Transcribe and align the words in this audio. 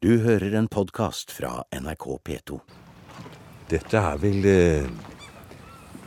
Du 0.00 0.14
hører 0.24 0.54
en 0.56 0.64
podkast 0.68 1.28
fra 1.36 1.58
NRK 1.76 2.04
P2. 2.24 2.56
Dette 3.68 4.00
er 4.00 4.14
vel 4.22 4.38
Jeg 4.46 4.86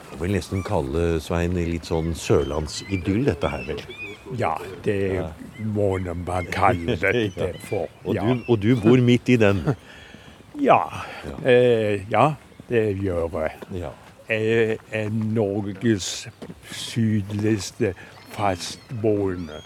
vil 0.09 0.17
vel 0.23 0.33
nesten 0.33 0.63
kalle, 0.65 1.19
Svein, 1.21 1.53
litt 1.53 1.85
sånn 1.85 2.15
sørlandsidyll, 2.17 3.21
dette 3.27 3.51
her, 3.53 3.61
vel? 3.67 3.83
Ja, 4.39 4.55
det 4.81 4.97
må 5.75 5.91
man 6.01 6.49
kalle 6.49 6.95
dette 6.97 7.51
for. 7.69 7.85
Og, 8.01 8.17
du, 8.17 8.41
og 8.47 8.57
du 8.65 8.71
bor 8.81 8.97
midt 8.97 9.29
i 9.29 9.37
den. 9.37 9.61
ja. 10.57 10.81
Eh, 11.45 12.01
ja 12.09 12.31
det 12.73 12.83
gjør 12.97 13.43
jeg. 13.43 13.61
Ja. 13.77 13.93
Jeg 14.25 14.79
er 14.89 15.13
Norges 15.13 16.25
sydligste 16.81 17.93
fastboende. 18.33 19.61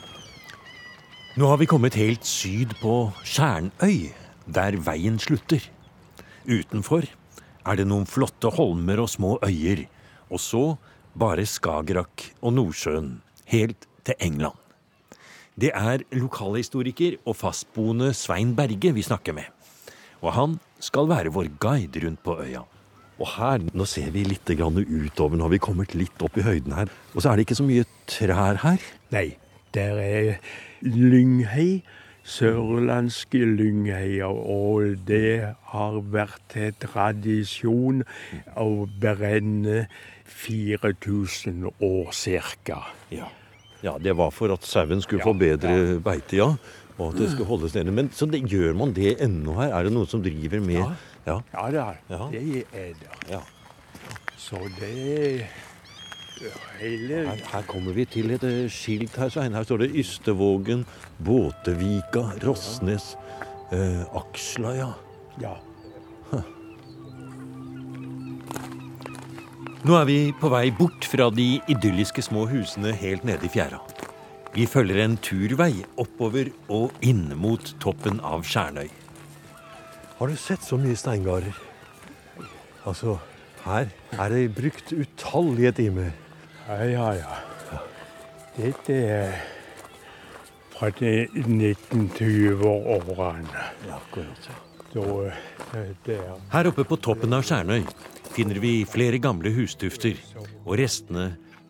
Nå 1.38 1.46
har 1.46 1.60
vi 1.62 1.68
kommet 1.70 1.94
helt 1.94 2.24
syd 2.26 2.72
på 2.82 3.12
Skjernøy, 3.22 4.08
der 4.50 4.78
veien 4.82 5.20
slutter. 5.22 5.62
Utenfor 6.50 7.06
er 7.06 7.78
det 7.78 7.86
noen 7.86 8.08
flotte 8.10 8.50
holmer 8.56 9.04
og 9.04 9.12
små 9.14 9.36
øyer, 9.46 9.84
og 10.34 10.42
så 10.42 10.64
bare 11.14 11.46
Skagerrak 11.46 12.26
og 12.42 12.58
Nordsjøen, 12.58 13.14
helt 13.54 13.86
til 14.02 14.18
England. 14.18 14.58
Det 15.54 15.76
er 15.78 16.08
lokalhistoriker 16.18 17.22
og 17.22 17.38
fastboende 17.38 18.16
Svein 18.18 18.58
Berge 18.58 18.98
vi 18.98 19.06
snakker 19.06 19.38
med. 19.38 19.46
Og 20.26 20.34
han 20.34 20.60
skal 20.82 21.06
være 21.14 21.38
vår 21.38 21.54
guide 21.62 22.02
rundt 22.08 22.26
på 22.26 22.42
øya. 22.42 22.66
Og 23.22 23.36
her, 23.38 23.62
nå 23.78 23.86
ser 23.86 24.10
vi 24.10 24.26
litt 24.26 24.58
grann 24.58 24.82
utover, 24.82 25.38
nå 25.38 25.46
har 25.46 25.54
vi 25.54 25.62
kommet 25.62 25.94
litt 25.94 26.18
opp 26.18 26.42
i 26.42 26.50
høyden 26.50 26.74
her. 26.74 26.90
Og 27.14 27.22
så 27.22 27.30
er 27.30 27.38
det 27.38 27.46
ikke 27.46 27.62
så 27.62 27.74
mye 27.76 27.86
trær 28.10 28.66
her. 28.66 28.82
Nei, 29.14 29.28
der 29.76 29.98
er 30.00 30.36
lynghei, 30.82 31.82
sørlandske 32.28 33.40
lyngheier, 33.46 34.28
og 34.28 34.98
det 35.08 35.54
har 35.72 36.00
vært 36.12 36.58
tradisjon 36.84 38.04
å 38.60 38.68
brenne 39.00 39.88
4000 40.28 41.70
år 41.84 42.12
cirka. 42.16 42.82
Ja. 43.12 43.30
ja, 43.84 43.96
det 44.02 44.16
var 44.20 44.32
for 44.36 44.52
at 44.54 44.68
sauen 44.68 45.02
skulle 45.04 45.24
Ja, 45.24 45.30
få 45.30 45.34
bedre 45.40 46.00
beite, 46.04 46.38
ja. 46.40 46.52
Og 46.98 47.14
at 47.14 47.20
det 47.22 47.30
skulle 47.32 47.46
holdes 47.52 47.76
nede. 47.78 47.94
Men 47.94 48.10
så 48.12 48.26
det, 48.26 48.42
gjør 48.50 48.74
man 48.74 48.92
det 48.96 49.20
ennå 49.22 49.54
her? 49.60 49.70
Er 49.78 49.86
det 49.86 49.94
noen 49.94 50.10
som 50.10 50.24
driver 50.26 50.60
med 50.66 50.80
Ja. 50.82 50.90
Ja. 51.28 51.38
Ja 51.54 51.94
Ja. 52.10 52.28
det 52.32 52.66
er 52.74 52.94
det. 52.98 53.12
ja. 53.30 53.42
Så 54.38 54.58
det 54.80 55.46
Her, 56.38 57.40
her 57.52 57.64
kommer 57.66 57.96
vi 57.98 58.06
til 58.06 58.32
et 58.36 58.44
eh, 58.46 58.68
skilt 58.70 59.16
her, 59.18 59.30
Svein. 59.34 59.56
Her 59.58 59.66
står 59.66 59.86
det 59.86 59.94
Ystevågen, 59.98 60.86
Båtevika, 61.18 62.28
Rosnes. 62.46 63.16
eh, 63.72 64.04
Aksla, 64.16 64.76
ja. 64.78 64.92
Ja. 65.42 65.56
Nå 69.88 69.96
er 69.96 70.06
vi 70.10 70.18
på 70.36 70.50
vei 70.52 70.68
bort 70.76 71.06
fra 71.08 71.30
de 71.32 71.62
idylliske 71.72 72.22
små 72.26 72.48
husene 72.50 72.92
helt 72.98 73.24
nede 73.24 73.46
i 73.48 73.52
fjæra. 73.54 73.80
Vi 74.56 74.66
følger 74.66 75.04
en 75.04 75.18
turvei 75.22 75.86
oppover 76.02 76.50
og 76.74 76.92
inn 77.06 77.30
mot 77.38 77.74
toppen 77.80 78.20
av 78.26 78.44
Skjernøy. 78.48 78.90
Har 80.18 80.28
du 80.28 80.36
sett 80.36 80.66
så 80.66 80.80
mye 80.82 80.98
steingarder? 80.98 81.54
Altså, 82.90 83.20
her 83.64 83.92
er 84.18 84.34
det 84.34 84.56
brukt 84.58 84.92
utallige 84.98 85.72
timer. 85.78 86.12
Ja, 86.68 86.86
ja, 86.86 87.16
ja. 87.16 87.38
Dette 88.58 88.94
er 88.94 89.34
fra 90.74 90.90
de 91.00 91.28
1920-årene. 91.34 93.64
Ja, 93.88 93.96
akkurat. 94.02 94.50
Da 94.94 95.02
eh, 95.78 95.90
Her 96.52 96.68
oppe 96.72 96.84
på 96.88 96.96
toppen 97.04 97.34
av 97.36 97.42
Skjernøy 97.46 97.84
finner 98.34 98.58
vi 98.64 98.86
flere 98.88 99.18
gamle 99.22 99.50
hustufter 99.56 100.16
og 100.66 100.78
restene 100.80 101.26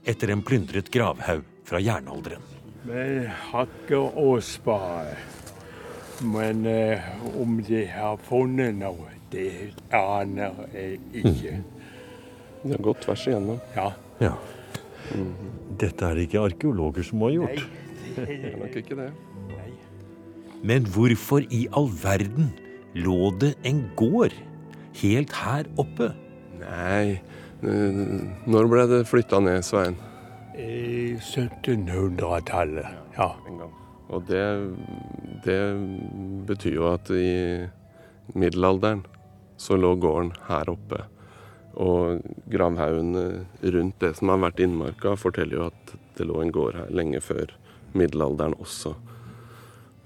etter 0.07 0.27
en 0.33 0.41
plyndret 0.45 0.91
gravhaug 0.93 1.43
fra 1.67 1.79
jernalderen. 1.83 2.41
med 2.87 3.27
hakker 3.51 4.03
og 4.17 4.43
spade. 4.43 5.15
Men 6.23 6.65
eh, 6.65 6.99
om 7.37 7.59
de 7.67 7.83
har 7.91 8.17
funnet 8.25 8.75
noe, 8.79 9.09
det 9.31 9.51
aner 9.93 10.51
jeg 10.73 10.99
ikke. 11.19 11.57
Det 12.63 12.71
har 12.71 12.81
gått 12.87 13.01
tvers 13.03 13.27
igjennom. 13.27 13.59
Ja. 13.75 13.91
Ja. 14.23 14.31
Dette 15.77 16.05
er 16.07 16.17
det 16.17 16.27
ikke 16.27 16.43
arkeologer 16.49 17.05
som 17.05 17.23
har 17.25 17.35
gjort. 17.35 17.63
Det 18.17 18.27
er 18.33 18.57
nok 18.59 18.77
ikke 18.81 18.97
det. 18.97 19.11
Men 20.67 20.87
hvorfor 20.89 21.45
i 21.53 21.67
all 21.77 21.89
verden 22.01 22.49
lå 22.97 23.31
det 23.41 23.53
en 23.67 23.83
gård 23.99 24.33
helt 25.01 25.35
her 25.37 25.69
oppe? 25.77 26.09
Nei, 26.57 27.19
når 27.61 28.69
ble 28.71 28.85
det 28.89 29.01
flytta 29.09 29.39
ned, 29.43 29.61
Svein? 29.65 29.97
I 30.57 31.13
1700-tallet. 31.21 32.89
Ja. 33.17 33.29
Og 34.07 34.23
det, 34.29 34.45
det 35.45 35.59
betyr 36.49 36.79
jo 36.79 36.87
at 36.89 37.11
i 37.13 37.67
middelalderen 38.33 39.05
så 39.61 39.77
lå 39.77 39.93
gården 40.01 40.33
her 40.47 40.69
oppe. 40.73 41.03
Og 41.77 42.23
gravhaugene 42.49 43.45
rundt 43.61 43.99
det 44.01 44.15
som 44.17 44.31
har 44.33 44.41
vært 44.47 44.63
innmarka, 44.65 45.13
forteller 45.19 45.59
jo 45.59 45.67
at 45.67 45.93
det 46.17 46.25
lå 46.25 46.41
en 46.41 46.53
gård 46.53 46.79
her 46.79 46.89
lenge 46.93 47.21
før 47.21 47.53
middelalderen 47.97 48.57
også. 48.57 48.95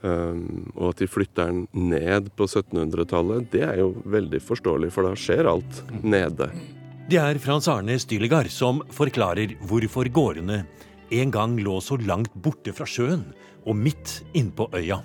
Um, 0.01 0.71
og 0.73 0.95
at 0.95 1.03
de 1.03 1.07
flytter 1.11 1.51
den 1.51 1.89
ned 1.91 2.31
på 2.35 2.47
1700-tallet, 2.49 3.47
det 3.53 3.63
er 3.67 3.81
jo 3.83 3.91
veldig 4.09 4.41
forståelig, 4.43 4.89
for 4.91 5.05
da 5.05 5.13
skjer 5.15 5.49
alt 5.51 5.81
nede. 6.01 6.49
Det 7.11 7.19
er 7.21 7.39
Frans 7.43 7.69
Arne 7.69 7.97
Styligard 8.01 8.49
som 8.53 8.81
forklarer 8.93 9.53
hvorfor 9.69 10.09
gårdene 10.13 10.63
en 11.11 11.31
gang 11.33 11.57
lå 11.59 11.77
så 11.83 11.97
langt 12.01 12.33
borte 12.33 12.73
fra 12.73 12.87
sjøen 12.87 13.25
og 13.67 13.77
midt 13.77 14.21
innpå 14.37 14.69
øya. 14.73 15.01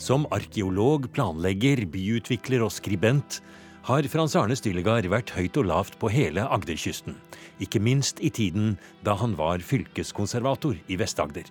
Som 0.00 0.24
arkeolog, 0.34 1.08
planlegger, 1.14 1.84
byutvikler 1.92 2.64
og 2.64 2.72
skribent 2.74 3.40
har 3.82 4.06
Frans 4.06 4.36
Arne 4.38 4.54
Stillegard 4.54 5.08
vært 5.10 5.32
høyt 5.34 5.56
og 5.58 5.66
lavt 5.66 5.96
på 5.98 6.10
hele 6.12 6.44
Agderkysten. 6.54 7.16
Ikke 7.62 7.82
minst 7.82 8.20
i 8.22 8.30
tiden 8.30 8.76
da 9.02 9.16
han 9.18 9.34
var 9.38 9.64
fylkeskonservator 9.66 10.78
i 10.86 10.98
Vest-Agder. 11.00 11.48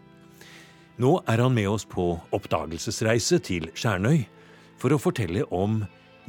Nå 1.01 1.17
er 1.31 1.43
han 1.43 1.55
med 1.55 1.67
oss 1.71 1.83
på 1.87 2.13
oppdagelsesreise 2.35 3.41
til 3.43 3.67
Skjernøy 3.75 4.23
for 4.79 4.95
å 4.95 5.01
fortelle 5.01 5.43
om 5.51 5.81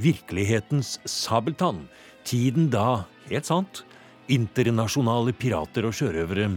virkelighetens 0.03 0.97
sabeltann. 1.07 1.85
Tiden 2.27 2.71
da, 2.73 3.05
helt 3.31 3.47
sant, 3.47 3.85
internasjonale 4.33 5.35
pirater 5.39 5.87
og 5.87 5.95
sjørøvere 5.95 6.49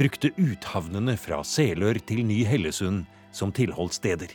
brukte 0.00 0.32
uthavnene 0.40 1.16
fra 1.20 1.42
Selør 1.44 2.00
til 2.08 2.24
Ny-Hellesund 2.28 3.04
som 3.36 3.52
tilholdssteder. 3.52 4.32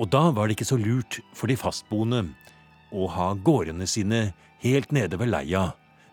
Og 0.00 0.08
da 0.08 0.30
var 0.32 0.48
det 0.48 0.56
ikke 0.56 0.70
så 0.70 0.78
lurt 0.80 1.20
for 1.36 1.50
de 1.50 1.58
fastboende 1.60 2.30
å 2.92 3.08
ha 3.14 3.32
gårdene 3.34 3.86
sine 3.88 4.30
helt 4.60 4.92
nede 4.92 5.18
ved 5.20 5.30
leia, 5.32 5.70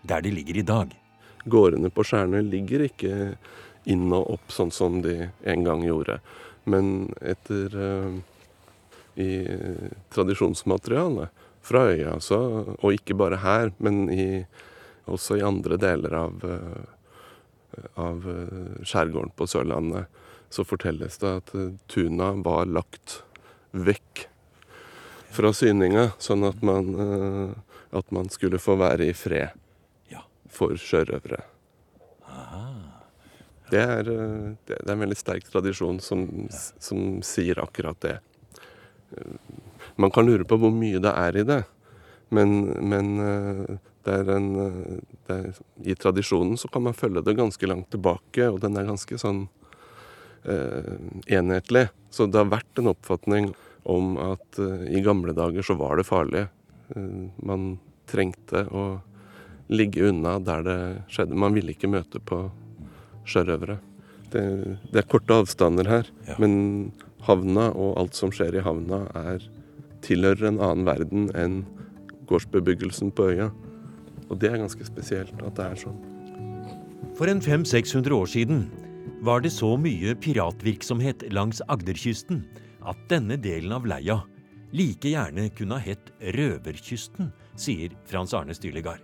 der 0.08 0.24
de 0.24 0.32
ligger 0.32 0.58
i 0.58 0.66
dag. 0.66 0.94
Gårdene 1.48 1.92
på 1.94 2.06
Skjærne 2.08 2.42
ligger 2.46 2.86
ikke 2.88 3.14
inn 3.88 4.08
og 4.12 4.34
opp 4.36 4.52
sånn 4.52 4.72
som 4.74 5.02
de 5.04 5.30
en 5.48 5.64
gang 5.64 5.84
gjorde. 5.88 6.20
Men 6.68 7.14
etter 7.24 7.78
eh, 7.88 8.18
I 9.18 9.30
tradisjonsmaterialet 10.14 11.46
fra 11.66 11.88
øya, 11.90 12.20
så, 12.22 12.38
og 12.78 12.94
ikke 12.94 13.16
bare 13.18 13.40
her, 13.42 13.72
men 13.84 14.06
i, 14.14 14.46
også 15.10 15.40
i 15.40 15.46
andre 15.48 15.80
deler 15.82 16.14
av, 16.20 16.44
eh, 16.46 17.88
av 18.00 18.28
eh, 18.32 18.84
skjærgården 18.84 19.34
på 19.36 19.48
Sørlandet, 19.50 20.06
så 20.54 20.64
fortelles 20.64 21.18
det 21.20 21.32
at 21.42 21.50
tuna 21.92 22.30
var 22.40 22.70
lagt 22.72 23.22
vekk 23.76 24.07
fra 25.38 25.54
syninga, 25.56 26.10
sånn 26.22 26.44
at 26.48 26.64
man, 26.66 26.90
eh, 27.04 27.78
at 27.98 28.10
man 28.16 28.30
skulle 28.34 28.60
få 28.62 28.76
være 28.82 29.08
i 29.12 29.14
fred 29.18 29.54
Ja. 30.12 30.24
for 30.50 30.74
sjørøvere. 30.78 31.44
Det 33.70 33.82
er, 33.84 34.08
eh, 34.08 34.56
det 34.68 34.78
er 34.80 34.92
en 34.94 35.02
veldig 35.04 35.18
sterk 35.20 35.48
tradisjon 35.52 36.00
som, 36.04 36.22
som 36.80 37.22
sier 37.26 37.60
akkurat 37.60 38.00
det. 38.06 38.20
Eh, 39.18 39.36
Man 39.98 40.12
kan 40.14 40.26
lure 40.28 40.46
på 40.46 40.58
hvor 40.62 40.72
mye 40.74 41.00
det 41.02 41.10
er 41.12 41.38
i 41.38 41.44
det, 41.48 41.64
men, 42.30 42.52
men 42.86 43.08
det 44.06 44.14
er 44.14 44.30
en, 44.36 44.48
det 45.28 45.36
er, 45.36 45.58
i 45.84 45.96
tradisjonen 45.98 46.58
så 46.60 46.70
kan 46.72 46.84
man 46.86 46.94
følge 46.98 47.24
det 47.26 47.34
ganske 47.38 47.68
langt 47.70 47.90
tilbake, 47.94 48.46
og 48.52 48.60
den 48.62 48.78
er 48.78 48.86
ganske 48.88 49.18
sånn 49.20 49.48
eh, 50.46 50.94
enhetlig. 51.40 51.88
Så 52.14 52.28
det 52.30 52.40
har 52.40 52.52
vært 52.52 52.80
en 52.82 52.92
oppfatning 52.94 53.50
om 53.88 54.16
at 54.20 54.60
eh, 54.62 54.88
i 54.98 55.04
gamle 55.06 55.34
dager 55.38 55.64
så 55.66 55.78
var 55.80 55.98
det 56.00 56.08
farlig. 56.08 56.46
Eh, 56.96 57.28
man 57.48 57.78
trengte 58.10 58.66
å 58.72 58.88
ligge 59.72 60.08
unna 60.10 60.38
der 60.44 60.64
det 60.64 60.80
skjedde. 61.12 61.36
Man 61.40 61.56
ville 61.56 61.74
ikke 61.76 61.90
møte 61.92 62.22
på 62.24 62.46
sjørøvere. 63.28 63.80
Det, 64.32 64.44
det 64.92 65.02
er 65.02 65.08
korte 65.08 65.36
avstander 65.42 65.88
her, 65.88 66.10
Ja. 66.28 66.36
men 66.40 66.92
havna 67.28 67.70
og 67.76 67.96
alt 68.00 68.16
som 68.16 68.32
skjer 68.32 68.60
i 68.60 68.64
havna, 68.64 69.06
er 69.16 69.44
tilhører 70.04 70.50
en 70.52 70.60
annen 70.64 70.88
verden 70.88 71.30
enn 71.36 71.62
gårdsbebyggelsen 72.28 73.12
på 73.16 73.32
øya. 73.32 73.50
Og 74.28 74.40
det 74.40 74.52
er 74.52 74.60
ganske 74.60 74.84
spesielt 74.88 75.32
at 75.40 75.56
det 75.56 75.66
er 75.66 75.80
sånn. 75.80 76.00
For 77.18 77.32
en 77.32 77.40
500-600 77.42 78.14
år 78.14 78.28
siden 78.30 78.66
var 79.26 79.42
det 79.42 79.54
så 79.56 79.74
mye 79.80 80.14
piratvirksomhet 80.22 81.24
langs 81.34 81.64
Agderkysten 81.72 82.44
at 82.88 83.06
denne 83.12 83.38
delen 83.42 83.76
av 83.76 83.88
leia 83.88 84.22
like 84.76 85.12
gjerne 85.12 85.50
kunne 85.56 85.78
ha 85.78 85.84
hett 85.84 86.12
Røverkysten, 86.20 87.32
sier 87.56 87.94
Frans 88.08 88.34
Arne 88.36 88.56
Stylegard. 88.56 89.02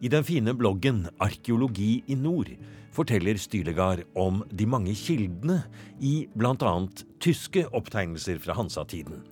I 0.00 0.08
den 0.08 0.24
fine 0.24 0.54
bloggen 0.56 1.04
Arkeologi 1.20 2.02
i 2.08 2.16
nord 2.16 2.52
forteller 2.94 3.38
Stylegard 3.40 4.04
om 4.18 4.42
de 4.50 4.66
mange 4.68 4.94
kildene 4.96 5.60
i 6.00 6.26
bl.a. 6.34 6.74
tyske 7.20 7.66
opptegnelser 7.76 8.40
fra 8.42 8.56
Hansa-tiden, 8.56 9.24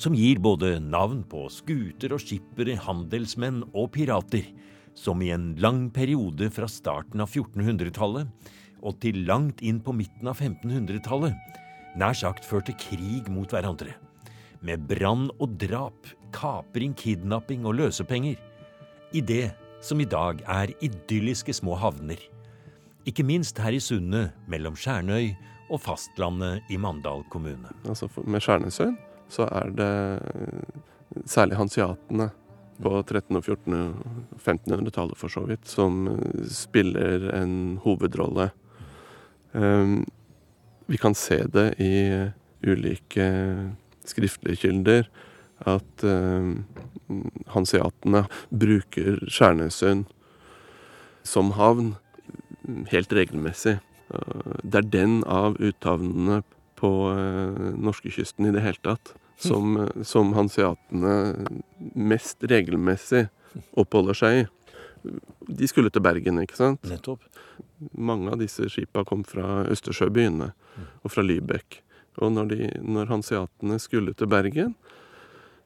som 0.00 0.16
gir 0.16 0.40
både 0.42 0.78
navn 0.82 1.22
på 1.28 1.44
skuter 1.52 2.16
og 2.16 2.24
skippere, 2.24 2.78
handelsmenn 2.86 3.62
og 3.72 3.92
pirater, 3.94 4.48
som 4.94 5.20
i 5.22 5.32
en 5.34 5.52
lang 5.60 5.88
periode 5.94 6.48
fra 6.54 6.68
starten 6.70 7.22
av 7.22 7.30
1400-tallet 7.30 8.50
og 8.84 8.98
til 9.02 9.24
langt 9.28 9.62
inn 9.64 9.80
på 9.82 9.94
midten 9.96 10.28
av 10.30 10.40
1500-tallet 10.40 11.63
nær 11.98 12.16
sagt 12.16 12.46
førte 12.46 12.74
krig 12.78 13.28
mot 13.32 13.50
hverandre. 13.50 13.94
Med 14.64 14.86
brann 14.88 15.28
og 15.38 15.56
drap, 15.60 16.08
kapring, 16.34 16.94
kidnapping 16.98 17.66
og 17.68 17.78
løsepenger. 17.78 18.38
I 19.14 19.20
det 19.20 19.52
som 19.84 20.00
i 20.00 20.08
dag 20.08 20.40
er 20.48 20.72
idylliske 20.82 21.54
små 21.54 21.76
havner. 21.78 22.20
Ikke 23.04 23.26
minst 23.26 23.60
her 23.60 23.76
i 23.76 23.82
sundet 23.84 24.32
mellom 24.48 24.76
Skjernøy 24.80 25.34
og 25.68 25.82
fastlandet 25.84 26.64
i 26.72 26.78
Mandal 26.80 27.24
kommune. 27.32 27.70
Altså 27.84 28.08
Med 28.24 28.42
Skjærnesøyen 28.44 28.96
så 29.32 29.46
er 29.52 29.70
det 29.76 29.92
eh, 30.34 30.80
særlig 31.28 31.58
hansiatene 31.58 32.30
på 32.82 32.90
1300- 33.02 33.38
og 33.38 33.44
1400- 33.44 33.78
og 34.34 34.40
1500-tallet 34.40 35.20
for 35.20 35.32
så 35.32 35.44
vidt 35.48 35.68
som 35.68 36.08
eh, 36.10 36.44
spiller 36.50 37.30
en 37.36 37.78
hovedrolle. 37.84 38.50
Um, 39.52 40.02
vi 40.90 41.00
kan 41.00 41.16
se 41.16 41.42
det 41.50 41.68
i 41.82 41.94
ulike 42.64 43.26
skriftlige 44.04 44.64
kilder 44.64 45.08
at 45.64 46.04
um, 46.04 46.64
hanseatene 47.54 48.24
bruker 48.50 49.20
Skjærnesøyen 49.28 50.04
som 51.24 51.54
havn 51.56 51.94
helt 52.90 53.12
regelmessig. 53.12 53.78
Det 54.64 54.80
er 54.80 54.88
den 54.92 55.18
av 55.28 55.56
uthavnene 55.60 56.42
på 56.76 56.90
norskekysten 57.80 58.48
i 58.48 58.52
det 58.52 58.64
hele 58.64 58.80
tatt 58.84 59.14
som, 59.40 59.78
som 60.04 60.32
hanseatene 60.36 61.14
mest 61.94 62.44
regelmessig 62.50 63.26
oppholder 63.78 64.18
seg 64.18 64.42
i. 64.42 64.44
De 65.48 65.68
skulle 65.68 65.92
til 65.92 66.04
Bergen, 66.04 66.40
ikke 66.42 66.58
sant? 66.58 66.84
Nettopp. 66.88 67.24
Mange 67.98 68.32
av 68.32 68.38
disse 68.40 68.68
skipa 68.70 69.04
kom 69.08 69.24
fra 69.26 69.64
Østersjøbyene 69.70 70.52
og 71.02 71.10
fra 71.12 71.24
Lybekk. 71.26 71.80
Og 72.22 72.30
når, 72.32 72.50
de, 72.52 72.68
når 72.86 73.10
hanseatene 73.10 73.78
skulle 73.82 74.14
til 74.14 74.30
Bergen, 74.30 74.74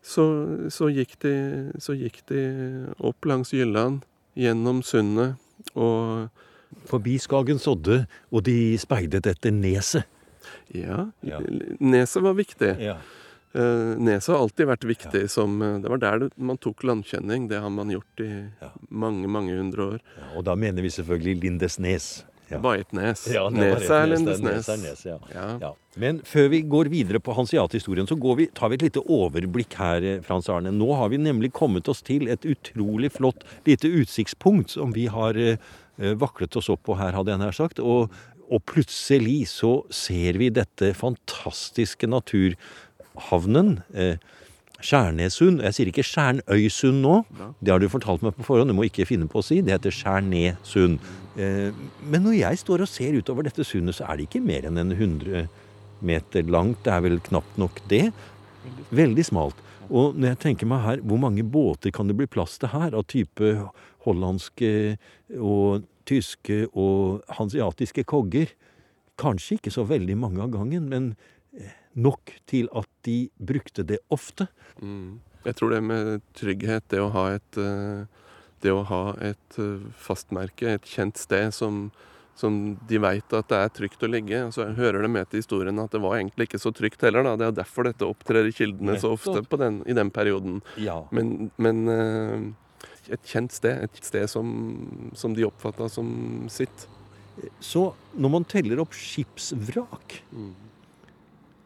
så, 0.02 0.24
så, 0.72 0.88
gikk 0.94 1.18
de, 1.24 1.34
så 1.82 1.92
gikk 1.98 2.22
de 2.30 2.42
opp 3.04 3.28
langs 3.28 3.52
Jylland, 3.52 4.00
gjennom 4.38 4.80
sundet 4.86 5.34
og 5.74 6.30
Forbi 6.88 7.16
Skagens 7.20 7.66
Odde, 7.68 8.02
og 8.30 8.44
de 8.46 8.76
speidet 8.80 9.26
etter 9.26 9.52
neset. 9.52 10.06
Ja, 10.72 11.08
Ja. 11.26 11.40
neset 11.80 12.22
var 12.24 12.36
viktig. 12.38 12.74
Ja. 12.80 12.96
Eh, 13.56 13.96
Neset 13.96 14.34
har 14.34 14.42
alltid 14.44 14.68
vært 14.68 14.84
viktig 14.84 15.22
som 15.32 15.54
eh, 15.64 15.78
Det 15.80 15.88
var 15.88 16.00
der 16.02 16.26
man 16.36 16.58
tok 16.60 16.82
landkjenning. 16.84 17.46
Det 17.48 17.60
har 17.62 17.70
man 17.72 17.88
gjort 17.90 18.20
i 18.20 18.30
Ja. 18.60 18.70
mange, 18.90 19.26
mange 19.28 19.56
hundre 19.56 19.86
år. 19.94 20.00
Og 20.36 20.44
da 20.44 20.54
mener 20.54 20.82
vi 20.84 20.90
selvfølgelig 20.92 21.40
Lindesnes. 21.42 22.24
Ja. 22.50 22.58
Bare 22.64 22.80
ett 22.80 22.92
nes. 22.96 23.26
Ja, 23.28 23.48
Neset 23.52 23.90
er 23.90 24.06
nes, 24.06 24.20
Lindesnes. 24.20 24.68
nes 24.82 25.02
ja. 25.04 25.18
Ja. 25.34 25.58
Ja. 25.60 25.72
Men 26.00 26.20
før 26.24 26.48
vi 26.48 26.62
går 26.62 26.88
videre 26.88 27.20
på 27.20 27.34
hanseathistorien, 27.36 28.06
så 28.08 28.16
går 28.16 28.36
vi, 28.36 28.46
tar 28.56 28.70
vi 28.70 28.78
et 28.78 28.82
lite 28.86 29.02
overblikk 29.04 29.74
her, 29.76 30.02
eh, 30.02 30.20
Frans 30.24 30.48
Arne. 30.48 30.70
Nå 30.72 30.94
har 30.96 31.08
vi 31.12 31.18
nemlig 31.18 31.52
kommet 31.52 31.88
oss 31.88 32.00
til 32.02 32.28
et 32.28 32.40
utrolig 32.48 33.10
flott 33.12 33.44
lite 33.66 33.88
utsiktspunkt 33.88 34.70
som 34.70 34.92
vi 34.92 35.06
har 35.06 35.34
vaklet 35.98 36.54
oss 36.56 36.68
opp 36.70 36.84
på 36.86 36.94
her, 36.96 37.10
hadde 37.12 37.32
jeg 37.32 37.40
nær 37.40 37.52
sagt. 37.56 37.80
Og, 37.80 38.12
og 38.48 38.60
plutselig 38.64 39.48
så 39.50 39.82
ser 39.90 40.38
vi 40.38 40.48
dette 40.48 40.92
fantastiske 40.94 42.06
naturhavnen. 42.06 42.56
Eh, 43.94 44.16
Skjærnesund. 44.78 45.62
Jeg 45.66 45.74
sier 45.74 45.90
ikke 45.90 46.06
Skjernøysund 46.06 47.00
nå. 47.02 47.14
Det 47.58 47.72
har 47.72 47.82
du 47.82 47.88
fortalt 47.90 48.22
meg 48.22 48.36
på 48.36 48.46
forhånd. 48.46 48.70
Du 48.70 48.76
må 48.78 48.86
ikke 48.86 49.08
finne 49.08 49.26
på 49.30 49.40
å 49.40 49.44
si. 49.44 49.58
Det 49.60 49.74
heter 49.74 49.94
Skjærnesund. 49.94 51.00
Eh, 51.34 51.70
men 52.06 52.22
når 52.22 52.38
jeg 52.38 52.60
står 52.62 52.84
og 52.84 52.90
ser 52.90 53.18
utover 53.18 53.48
dette 53.48 53.66
sundet, 53.66 53.98
så 53.98 54.06
er 54.06 54.18
det 54.18 54.28
ikke 54.28 54.44
mer 54.44 54.68
enn 54.68 54.78
en 54.78 54.94
100 54.94 55.48
meter 56.06 56.46
langt. 56.46 56.84
Det 56.86 56.94
er 56.94 57.02
vel 57.08 57.18
knapt 57.26 57.58
nok 57.58 57.82
det. 57.90 58.06
Veldig 58.94 59.26
smalt. 59.26 59.58
Og 59.88 60.14
når 60.14 60.34
jeg 60.34 60.40
tenker 60.44 60.68
meg 60.68 60.84
her, 60.84 61.02
hvor 61.02 61.18
mange 61.20 61.42
båter 61.42 61.90
kan 61.94 62.06
det 62.06 62.16
bli 62.18 62.28
plass 62.30 62.58
til 62.60 62.70
her? 62.70 62.94
Av 62.94 63.06
type 63.08 63.54
hollandske 64.04 64.72
og 65.40 65.88
tyske 66.08 66.66
og 66.70 67.24
hansiatiske 67.40 68.04
kogger? 68.08 68.52
Kanskje 69.18 69.58
ikke 69.58 69.74
så 69.74 69.82
veldig 69.88 70.14
mange 70.20 70.44
av 70.44 70.52
gangen, 70.54 70.86
men 70.92 71.16
nok 71.96 72.34
til 72.50 72.68
at 72.76 72.88
de 73.06 73.28
brukte 73.38 73.84
det 73.86 74.00
ofte. 74.12 74.48
Mm. 74.82 75.20
Jeg 75.46 75.56
tror 75.58 75.72
det 75.72 75.80
med 75.86 76.20
trygghet, 76.36 76.84
det 76.92 77.00
å 77.00 77.10
ha 77.14 77.24
et, 77.36 77.58
eh, 77.58 78.04
det 78.64 78.74
å 78.74 78.84
ha 78.88 79.02
et 79.22 79.58
eh, 79.58 79.88
fastmerke, 79.96 80.74
et 80.76 80.88
kjent 80.88 81.16
sted 81.16 81.54
som, 81.54 81.88
som 82.36 82.76
de 82.90 83.00
veit 83.02 83.32
at 83.32 83.48
det 83.50 83.60
er 83.62 83.74
trygt 83.80 84.02
å 84.04 84.10
ligge. 84.10 84.42
Og 84.48 84.54
så 84.56 84.68
hører 84.76 85.06
det 85.06 85.12
med 85.14 85.30
til 85.30 85.42
historien 85.42 85.78
at 85.82 85.94
det 85.94 86.02
var 86.04 86.18
egentlig 86.18 86.50
ikke 86.50 86.62
så 86.62 86.74
trygt 86.74 87.02
heller. 87.06 87.24
Da. 87.24 87.36
Det 87.40 87.48
er 87.48 87.58
derfor 87.62 87.88
dette 87.88 88.08
opptrer 88.08 88.50
i 88.50 88.54
kildene 88.54 88.98
så 89.00 89.14
ofte 89.16 89.42
på 89.46 89.60
den, 89.60 89.82
i 89.88 89.96
den 89.96 90.12
perioden. 90.14 90.60
Ja. 90.76 91.00
Men, 91.14 91.50
men 91.56 91.84
eh, 91.94 92.48
et 93.14 93.24
kjent 93.30 93.54
sted, 93.54 93.86
et 93.86 94.04
sted 94.04 94.28
som, 94.30 94.52
som 95.16 95.34
de 95.34 95.46
oppfatta 95.48 95.88
som 95.92 96.10
sitt. 96.52 96.88
Så 97.62 97.92
når 98.18 98.32
man 98.34 98.48
teller 98.48 98.82
opp 98.82 98.96
skipsvrak 98.96 100.22
Mm. 100.34 100.54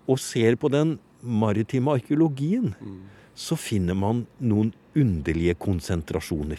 Og 0.09 0.19
ser 0.19 0.57
på 0.57 0.71
den 0.73 0.99
maritime 1.23 1.93
arkeologien, 1.99 2.75
Mm. 2.81 3.01
så 3.35 3.57
finner 3.57 3.95
man 3.95 4.27
noen 4.41 4.73
underlige 4.97 5.55
konsentrasjoner. 5.55 6.59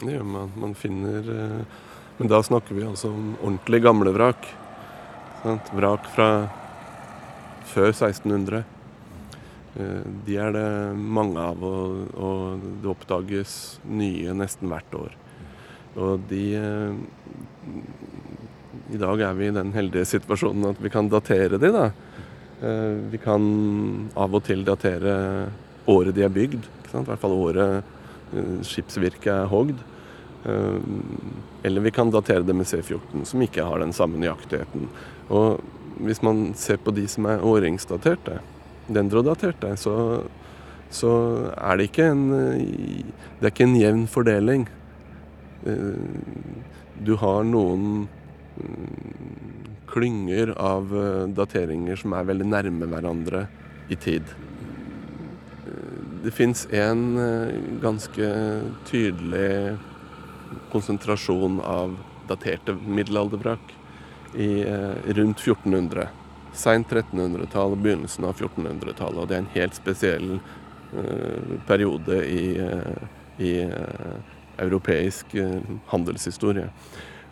Det 0.00 0.12
gjør 0.16 0.24
man. 0.24 0.50
Man 0.56 0.74
finner 0.74 1.18
eh, 1.20 1.64
Men 2.18 2.28
da 2.28 2.42
snakker 2.42 2.74
vi 2.76 2.82
altså 2.84 3.08
om 3.08 3.30
ordentlig 3.42 3.80
gamle 3.82 4.12
vrak. 4.12 4.44
Sant? 5.42 5.70
Vrak 5.72 6.04
fra 6.14 6.50
før 7.64 7.88
1600. 7.94 8.64
Eh, 9.78 10.02
De 10.26 10.36
er 10.36 10.52
det 10.52 10.96
mange 10.98 11.38
av, 11.40 11.62
og, 11.64 12.14
og 12.14 12.60
det 12.82 12.90
oppdages 12.92 13.78
nye 13.88 14.34
nesten 14.36 14.68
hvert 14.68 14.92
år. 14.94 15.14
Og 15.96 16.20
de 16.28 16.42
eh, 16.60 16.92
I 18.92 18.98
dag 19.00 19.20
er 19.20 19.34
vi 19.38 19.48
i 19.48 19.54
den 19.54 19.72
heldige 19.72 20.04
situasjonen 20.18 20.70
at 20.74 20.80
vi 20.82 20.90
kan 20.92 21.08
datere 21.08 21.58
de, 21.58 21.70
da. 21.72 21.90
Eh, 22.62 22.96
Vi 23.10 23.18
kan 23.18 24.10
av 24.14 24.34
og 24.36 24.44
til 24.44 24.64
datere 24.66 25.14
året 25.88 26.14
de 26.14 26.24
er 26.26 26.32
bygd. 26.32 26.66
I 26.90 27.04
hvert 27.06 27.22
fall 27.22 27.36
året 27.36 27.80
eh, 28.36 28.58
skipsvirket 28.66 29.32
er 29.32 29.48
hogd. 29.48 29.80
Eh, 30.44 30.80
Eller 31.64 31.80
vi 31.80 31.92
kan 31.94 32.12
datere 32.12 32.44
det 32.44 32.56
med 32.56 32.68
C14, 32.68 33.24
som 33.24 33.42
ikke 33.44 33.64
har 33.64 33.80
den 33.80 33.92
samme 33.96 34.20
nøyaktigheten. 34.20 34.88
Og 35.30 35.60
hvis 36.00 36.22
man 36.22 36.52
ser 36.56 36.80
på 36.80 36.92
de 36.96 37.06
som 37.08 37.26
er 37.28 37.44
årringsdaterte, 37.44 38.40
dendrodaterte, 38.88 39.74
så, 39.76 39.94
så 40.90 41.10
er 41.56 41.76
det 41.76 41.90
ikke 41.90 42.08
en 42.10 42.22
Det 42.30 43.44
er 43.44 43.52
ikke 43.52 43.68
en 43.68 43.76
jevn 43.76 44.06
fordeling. 44.08 44.64
Du 47.04 47.12
har 47.20 47.44
noen 47.44 48.08
klynger 49.90 50.54
av 50.58 50.96
eh, 50.96 51.26
dateringer 51.34 51.96
som 51.98 52.14
er 52.14 52.28
veldig 52.28 52.46
nærme 52.48 52.88
hverandre 52.90 53.46
i 53.90 53.98
tid. 53.98 54.34
Eh, 55.66 55.98
Det 56.24 56.32
fins 56.36 56.66
en 56.70 57.04
eh, 57.18 57.58
ganske 57.82 58.30
tydelig 58.90 59.76
konsentrasjon 60.72 61.60
av 61.64 61.96
daterte 62.28 62.74
middelaldervrak 62.74 63.76
rundt 64.30 65.40
1400. 65.42 66.04
Seint 66.54 66.92
1300-tall, 66.92 67.74
begynnelsen 67.82 68.26
av 68.28 68.36
1400-tallet. 68.38 69.18
Og 69.18 69.26
det 69.30 69.36
er 69.36 69.42
en 69.42 69.54
helt 69.56 69.74
spesiell 69.74 70.28
periode 71.66 72.18
i, 72.30 72.44
i 73.42 73.52
europeisk 74.62 75.34
handelshistorie. 75.90 76.68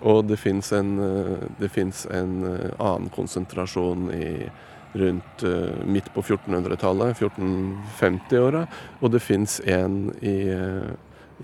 Og 0.00 0.24
det 0.26 0.36
fins 0.38 0.72
en, 0.72 0.98
eh, 0.98 1.78
en 2.10 2.44
eh, 2.46 2.70
annen 2.78 3.08
konsentrasjon 3.08 4.10
i 4.14 4.48
rundt 4.92 5.42
uh, 5.44 5.84
midt 5.84 6.06
på 6.14 6.22
1400-tallet, 6.22 7.18
1450-åra, 7.20 8.62
og 9.04 9.10
det 9.12 9.20
fins 9.20 9.58
en 9.68 9.98
i, 10.24 10.48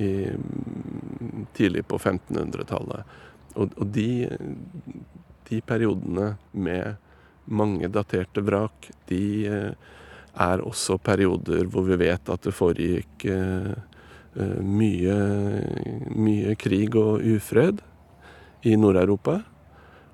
i, 0.00 0.08
tidlig 1.52 1.82
på 1.84 1.98
1500-tallet. 1.98 3.12
Og, 3.60 3.76
og 3.76 3.92
de, 3.92 4.08
de, 5.50 5.60
periodene 5.60 6.30
med 6.56 6.96
mange 7.44 7.92
daterte 7.92 8.40
vrak, 8.42 8.88
de 9.12 9.44
er 9.44 10.64
også 10.64 10.96
perioder 10.96 11.68
hvor 11.68 11.84
vi 11.84 12.00
vet 12.00 12.32
at 12.32 12.48
det 12.48 12.56
foregikk 12.56 13.28
mye, 14.64 15.18
mye 16.16 16.56
krig 16.64 16.96
og 16.96 17.20
ufred 17.36 17.84
i 18.64 18.76
Nord-Europa. 18.80 19.40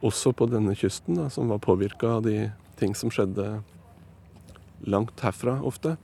Også 0.06 0.32
på 0.34 0.48
denne 0.50 0.74
kysten, 0.78 1.18
da, 1.20 1.28
som 1.30 1.50
var 1.52 1.62
påvirka 1.62 2.16
av 2.18 2.24
de 2.26 2.50
ting 2.80 2.94
som 2.96 3.12
skjedde 3.12 3.60
langt 4.88 5.20
herfra 5.20 5.58
ofte. 5.66 5.96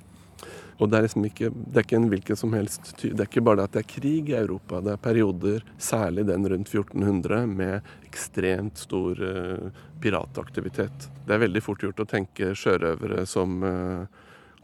Og 0.77 0.91
det 0.93 0.99
er 0.99 1.07
liksom 1.07 1.25
ikke, 1.25 1.49
det 1.49 1.81
er 1.81 1.87
ikke 1.87 1.97
en 1.97 2.11
hvilken 2.13 2.37
som 2.37 2.53
helst 2.53 2.91
Det 3.01 3.15
er 3.15 3.29
ikke 3.29 3.43
bare 3.45 3.63
det 3.63 3.69
at 3.71 3.77
det 3.77 3.83
er 3.83 3.93
krig 3.95 4.29
i 4.29 4.37
Europa. 4.37 4.83
Det 4.85 4.93
er 4.93 5.01
perioder, 5.07 5.65
særlig 5.81 6.27
den 6.29 6.45
rundt 6.53 6.69
1400, 6.69 7.47
med 7.49 7.81
ekstremt 8.05 8.85
stor 8.85 9.17
uh, 9.17 9.71
pirataktivitet. 10.05 11.09
Det 11.25 11.35
er 11.35 11.43
veldig 11.47 11.65
fort 11.65 11.83
gjort 11.85 12.05
å 12.05 12.09
tenke 12.11 12.53
sjørøvere 12.53 13.25
som 13.29 13.57
uh, 13.65 14.05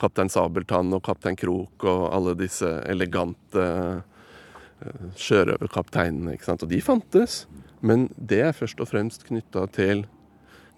kaptein 0.03 0.33
Sabeltann 0.33 0.93
og 0.93 1.05
kaptein 1.07 1.39
Krok 1.39 1.89
og 1.89 2.05
alle 2.13 2.37
disse 2.37 2.69
elegante 2.93 3.65
uh, 3.65 5.01
sjørøverkapteinene. 5.17 6.37
Og 6.37 6.69
de 6.69 6.85
fantes. 6.85 7.47
Men 7.83 8.09
det 8.17 8.41
er 8.47 8.57
først 8.57 8.81
og 8.83 8.91
fremst 8.93 9.27
knytta 9.27 9.67
til 9.75 10.05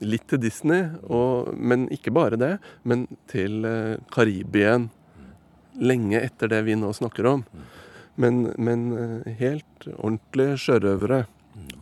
litt 0.04 0.26
til 0.28 0.40
Disney, 0.42 0.88
og, 1.06 1.52
men 1.54 1.86
ikke 1.94 2.12
bare 2.14 2.38
det. 2.40 2.54
Men 2.82 3.06
til 3.30 3.64
eh, 3.68 3.96
Karibien. 4.14 4.90
Lenge 5.74 6.20
etter 6.22 6.50
det 6.52 6.60
vi 6.68 6.76
nå 6.78 6.92
snakker 6.94 7.26
om. 7.26 7.44
Men, 8.20 8.48
men 8.62 8.86
eh, 8.98 9.30
helt 9.40 9.88
ordentlige 9.96 10.58
sjørøvere, 10.66 11.24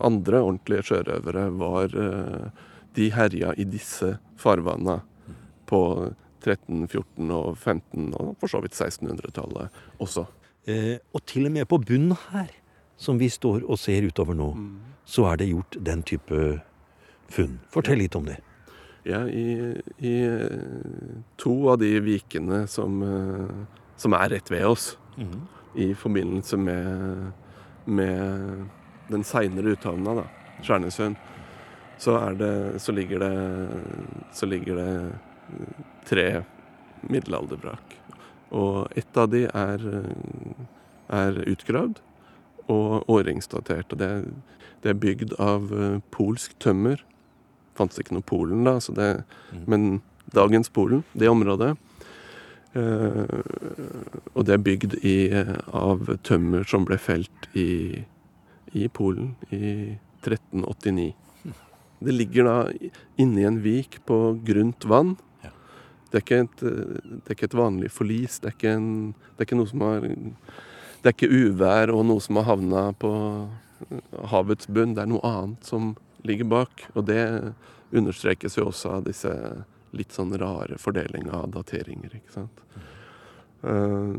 andre 0.03 0.41
ordentlige 0.41 0.87
sjørøvere, 0.89 1.47
var 1.61 1.97
eh, 2.05 2.69
De 2.93 3.09
herja 3.09 3.55
i 3.57 3.65
disse 3.65 4.11
farvanna 4.37 4.99
på 5.65 5.79
13-, 6.43 6.85
14- 6.85 7.31
og 7.33 7.55
15- 7.57 8.11
og 8.19 8.35
for 8.41 8.51
så 8.51 8.61
vidt 8.61 8.75
1600-tallet 8.75 9.73
også. 10.03 10.27
Eh, 10.69 10.97
og 11.13 11.23
til 11.25 11.47
og 11.49 11.55
med 11.55 11.65
på 11.69 11.79
bunnen 11.81 12.17
her, 12.29 12.51
som 12.97 13.17
vi 13.17 13.31
står 13.33 13.65
og 13.65 13.79
ser 13.81 14.05
utover 14.05 14.37
nå, 14.37 14.51
mm. 14.53 14.92
Så 15.05 15.27
er 15.31 15.39
det 15.39 15.51
gjort 15.51 15.77
den 15.79 16.03
type 16.03 16.39
funn. 17.31 17.59
Fortell 17.73 18.01
litt 18.03 18.15
om 18.15 18.27
det. 18.27 18.39
Ja, 19.03 19.25
i, 19.27 19.75
i 19.99 20.15
to 21.41 21.55
av 21.69 21.81
de 21.81 21.91
vikene 21.99 22.63
som, 22.71 23.01
eh, 23.03 23.81
som 23.99 24.15
er 24.15 24.31
rett 24.31 24.51
ved 24.51 24.63
oss, 24.69 24.93
mm. 25.17 25.41
i 25.75 25.89
forbindelse 25.97 26.57
med, 26.57 27.33
med 27.85 28.63
den 29.11 29.25
seinere 29.27 29.75
uthavna, 29.75 30.15
da, 30.21 30.27
Stjernesund, 30.63 31.19
så, 31.99 32.15
så, 32.79 32.95
ligger 32.95 33.19
det, 33.19 33.33
så 34.33 34.47
ligger 34.47 34.79
det 34.79 34.93
tre 36.07 36.27
middelaldervrak. 37.01 37.99
Og 38.55 38.87
ett 38.95 39.17
av 39.17 39.29
de 39.33 39.43
er, 39.49 39.85
er 41.11 41.43
utgravd 41.49 41.99
og 42.71 43.09
årringsdatert. 43.11 43.93
Og 43.93 43.99
det, 44.01 44.11
det, 44.83 44.93
er 44.93 45.01
bygd 45.01 45.35
av 45.41 45.71
eh, 45.73 45.97
polsk 46.13 46.55
tømmer 46.63 47.01
fantes 47.77 48.01
ikke 48.01 48.17
noe 48.17 48.25
Polen 48.25 48.67
da, 48.67 48.77
det, 48.93 49.09
mm. 49.53 49.65
men 49.69 49.89
dagens 50.33 50.69
Polen, 50.73 51.03
det 51.17 51.31
området. 51.31 51.73
Uh, 52.73 53.43
og 54.33 54.47
det 54.47 54.55
er 54.55 54.63
bygd 54.65 54.95
i, 55.05 55.17
av 55.77 56.07
tømmer 56.25 56.65
som 56.65 56.87
ble 56.87 56.97
felt 56.97 57.49
i, 57.53 58.01
i 58.73 58.87
Polen 58.89 59.35
i 59.53 59.93
1389. 60.23 61.11
Det 62.03 62.15
ligger 62.15 62.49
da 62.49 62.55
inni 63.21 63.45
en 63.47 63.61
vik 63.63 64.01
på 64.07 64.17
grunt 64.43 64.87
vann. 64.89 65.13
Det, 66.11 66.21
er 66.29 66.43
et, 66.43 66.59
det, 66.61 67.21
er 67.25 67.37
ikke 67.37 67.47
et, 67.51 67.57
vanlig 67.57 67.91
forlis. 67.93 68.39
Det 68.41 68.49
er 68.49 68.57
ikke, 68.57 68.73
en, 68.75 68.89
det 69.33 69.45
er 69.45 69.47
ikke 69.47 69.59
noe 69.61 69.69
som 69.69 69.85
har 69.85 70.03
Det 71.03 71.11
er 71.11 71.17
ikke 71.17 71.35
uvær 71.35 71.91
og 71.91 72.05
noe 72.07 72.23
som 72.23 72.37
har 72.39 72.47
havna 72.47 72.85
på 72.95 73.11
havets 74.31 74.69
bunn. 74.71 74.93
Det 74.95 75.03
er 75.03 75.09
noe 75.11 75.27
annet 75.27 75.67
som 75.67 75.89
ligger 76.23 76.47
bak. 76.47 76.85
Og 76.95 77.09
det 77.09 77.19
understrekes 77.91 78.55
jo 78.55 78.69
også 78.69 78.97
av 78.97 79.09
disse 79.09 79.33
litt 79.93 80.15
sånn 80.15 80.31
rare 80.39 80.79
fordelinga 80.81 81.35
av 81.43 81.51
dateringer, 81.53 82.15
ikke 82.17 82.33
sant. 82.33 82.63
Uh, 83.63 84.15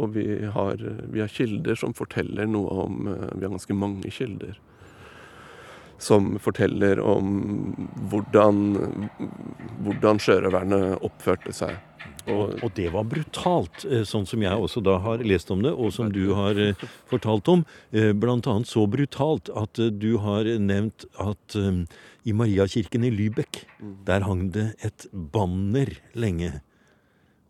og 0.00 0.16
vi 0.16 0.24
har, 0.56 0.80
vi 1.12 1.20
har, 1.20 1.30
kilder 1.32 1.76
som 1.78 1.92
forteller 1.96 2.48
noe 2.48 2.74
om 2.82 3.06
uh, 3.08 3.28
Vi 3.36 3.44
har 3.44 3.52
ganske 3.52 3.76
mange 3.76 4.10
kilder 4.12 4.58
som 6.02 6.34
forteller 6.42 7.00
om 7.00 7.32
hvordan, 8.10 8.62
hvordan 9.86 10.20
sjørøverne 10.22 10.82
oppførte 11.00 11.54
seg 11.56 11.78
og, 12.30 12.52
og, 12.62 12.68
det 12.76 12.86
var 12.94 13.06
brutalt, 13.10 13.82
eh, 13.88 14.04
sånn 14.06 14.26
som 14.30 14.42
jeg 14.44 14.54
også 14.64 14.82
da 14.84 14.94
har 15.02 15.24
lest 15.26 15.50
om 15.50 15.62
det, 15.64 15.72
og 15.74 15.90
som 15.94 16.10
du 16.14 16.22
har 16.38 16.58
eh, 16.60 16.78
fortalt 17.10 17.48
om. 17.50 17.64
Eh, 17.90 18.12
blant 18.14 18.46
annet 18.50 18.70
så 18.70 18.84
brutalt 18.90 19.50
at 19.58 19.80
du 19.98 20.10
har 20.22 20.46
nevnt 20.62 21.06
at 21.22 21.56
i 22.22 22.34
Mariakirken 22.36 23.06
i 23.08 23.10
Lybekk, 23.10 23.64
mm. 23.80 23.94
der 24.06 24.26
hang 24.28 24.46
det 24.54 24.68
et 24.86 25.08
banner 25.10 25.90
lenge. 26.14 26.54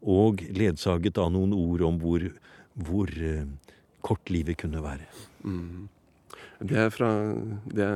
Og 0.02 0.40
ledsaget 0.56 1.21
av 1.21 1.30
noen 1.35 1.52
ord 1.54 1.85
om 1.87 2.00
hvor, 2.00 2.25
hvor 2.75 3.12
kort 4.02 4.32
livet 4.32 4.59
kunne 4.64 4.80
være. 4.82 5.04
Mm. 5.44 5.90
Det 6.62 6.88
fra 6.95 7.11
det, 7.64 7.90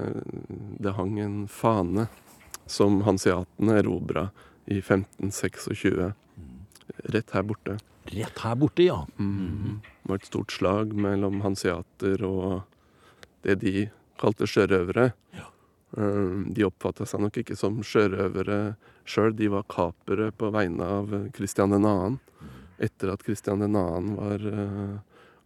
det 0.82 0.94
hang 0.96 1.18
en 1.22 1.36
fane 1.48 2.08
som 2.66 3.00
hanseatene 3.06 3.78
erobra 3.78 4.28
i 4.66 4.80
1526 4.80 6.12
rett 7.04 7.30
her 7.30 7.42
borte. 7.42 7.78
Rett 8.04 8.38
her 8.38 8.54
borte, 8.54 8.82
ja. 8.82 9.06
Mm. 9.18 9.80
Det 10.02 10.10
var 10.10 10.16
et 10.16 10.26
stort 10.26 10.52
slag 10.52 10.94
mellom 10.94 11.40
hanseater 11.40 12.24
og 12.26 12.60
det 13.46 13.60
de 13.62 13.88
kalte 14.20 14.48
sjørøvere. 14.50 15.10
Ja. 15.36 15.48
Eh, 15.98 16.36
de 16.54 16.66
oppfatta 16.66 17.06
seg 17.06 17.22
nok 17.22 17.40
ikke 17.42 17.56
som 17.58 17.82
sjørøvere 17.86 18.76
sjøl, 19.06 19.34
de 19.38 19.50
var 19.52 19.66
kapere 19.70 20.32
på 20.34 20.50
vegne 20.54 20.86
av 20.98 21.12
Kristian 21.36 21.74
2. 21.74 21.92
Etter 22.82 23.12
at 23.14 23.22
Kristian 23.24 23.62
2. 23.62 23.84
var 24.18 24.42
uh, 24.50 24.96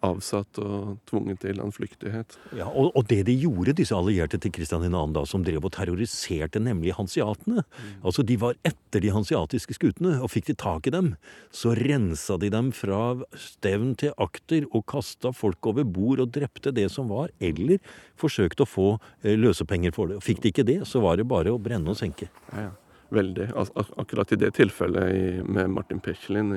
avsatt 0.06 0.58
og 0.62 0.98
tvunget 1.08 1.42
til 1.44 1.58
landflyktighet. 1.58 2.36
Ja, 2.56 2.68
og, 2.68 2.90
og, 2.96 3.04
det 3.10 3.22
de 3.28 3.34
gjorde, 3.36 3.74
disse 3.76 3.96
allierte 3.96 4.40
til 4.40 4.52
Kristian 4.54 4.84
2., 4.86 5.02
da, 5.14 5.24
som 5.28 5.44
drev 5.46 5.66
og 5.68 5.74
terroriserte 5.76 6.62
nemlig 6.62 6.94
hansiatene 6.96 7.64
mm. 7.64 7.90
Altså, 8.06 8.24
De 8.26 8.36
var 8.40 8.56
etter 8.66 9.04
de 9.04 9.12
hansiatiske 9.14 9.76
skutene, 9.76 10.16
og 10.20 10.32
fikk 10.32 10.50
de 10.50 10.56
tak 10.58 10.88
i 10.88 10.94
dem, 10.94 11.12
så 11.54 11.74
rensa 11.78 12.38
de 12.40 12.50
dem 12.52 12.70
fra 12.76 13.00
stevn 13.36 13.94
til 14.00 14.14
akter 14.20 14.68
og 14.70 14.86
kasta 14.90 15.34
folk 15.36 15.70
over 15.70 15.84
bord 15.84 16.24
og 16.24 16.32
drepte 16.34 16.72
det 16.74 16.88
som 16.92 17.10
var, 17.12 17.32
eller 17.40 17.80
forsøkte 18.20 18.64
å 18.64 18.70
få 18.70 18.88
eh, 19.22 19.36
løsepenger 19.38 19.94
for 19.96 20.10
det. 20.10 20.20
Og 20.20 20.26
Fikk 20.26 20.44
de 20.44 20.54
ikke 20.54 20.66
det, 20.66 20.80
så 20.88 21.02
var 21.04 21.20
det 21.20 21.28
bare 21.30 21.52
å 21.52 21.60
brenne 21.60 21.92
og 21.92 22.00
senke. 22.00 22.30
Ja, 22.52 22.70
ja. 22.70 22.76
Veldig. 23.10 23.48
Ak 23.58 23.88
akkurat 23.98 24.30
i 24.30 24.36
det 24.38 24.52
tilfellet 24.54 25.42
med 25.42 25.72
Martin 25.74 25.98
Pechlin 25.98 26.52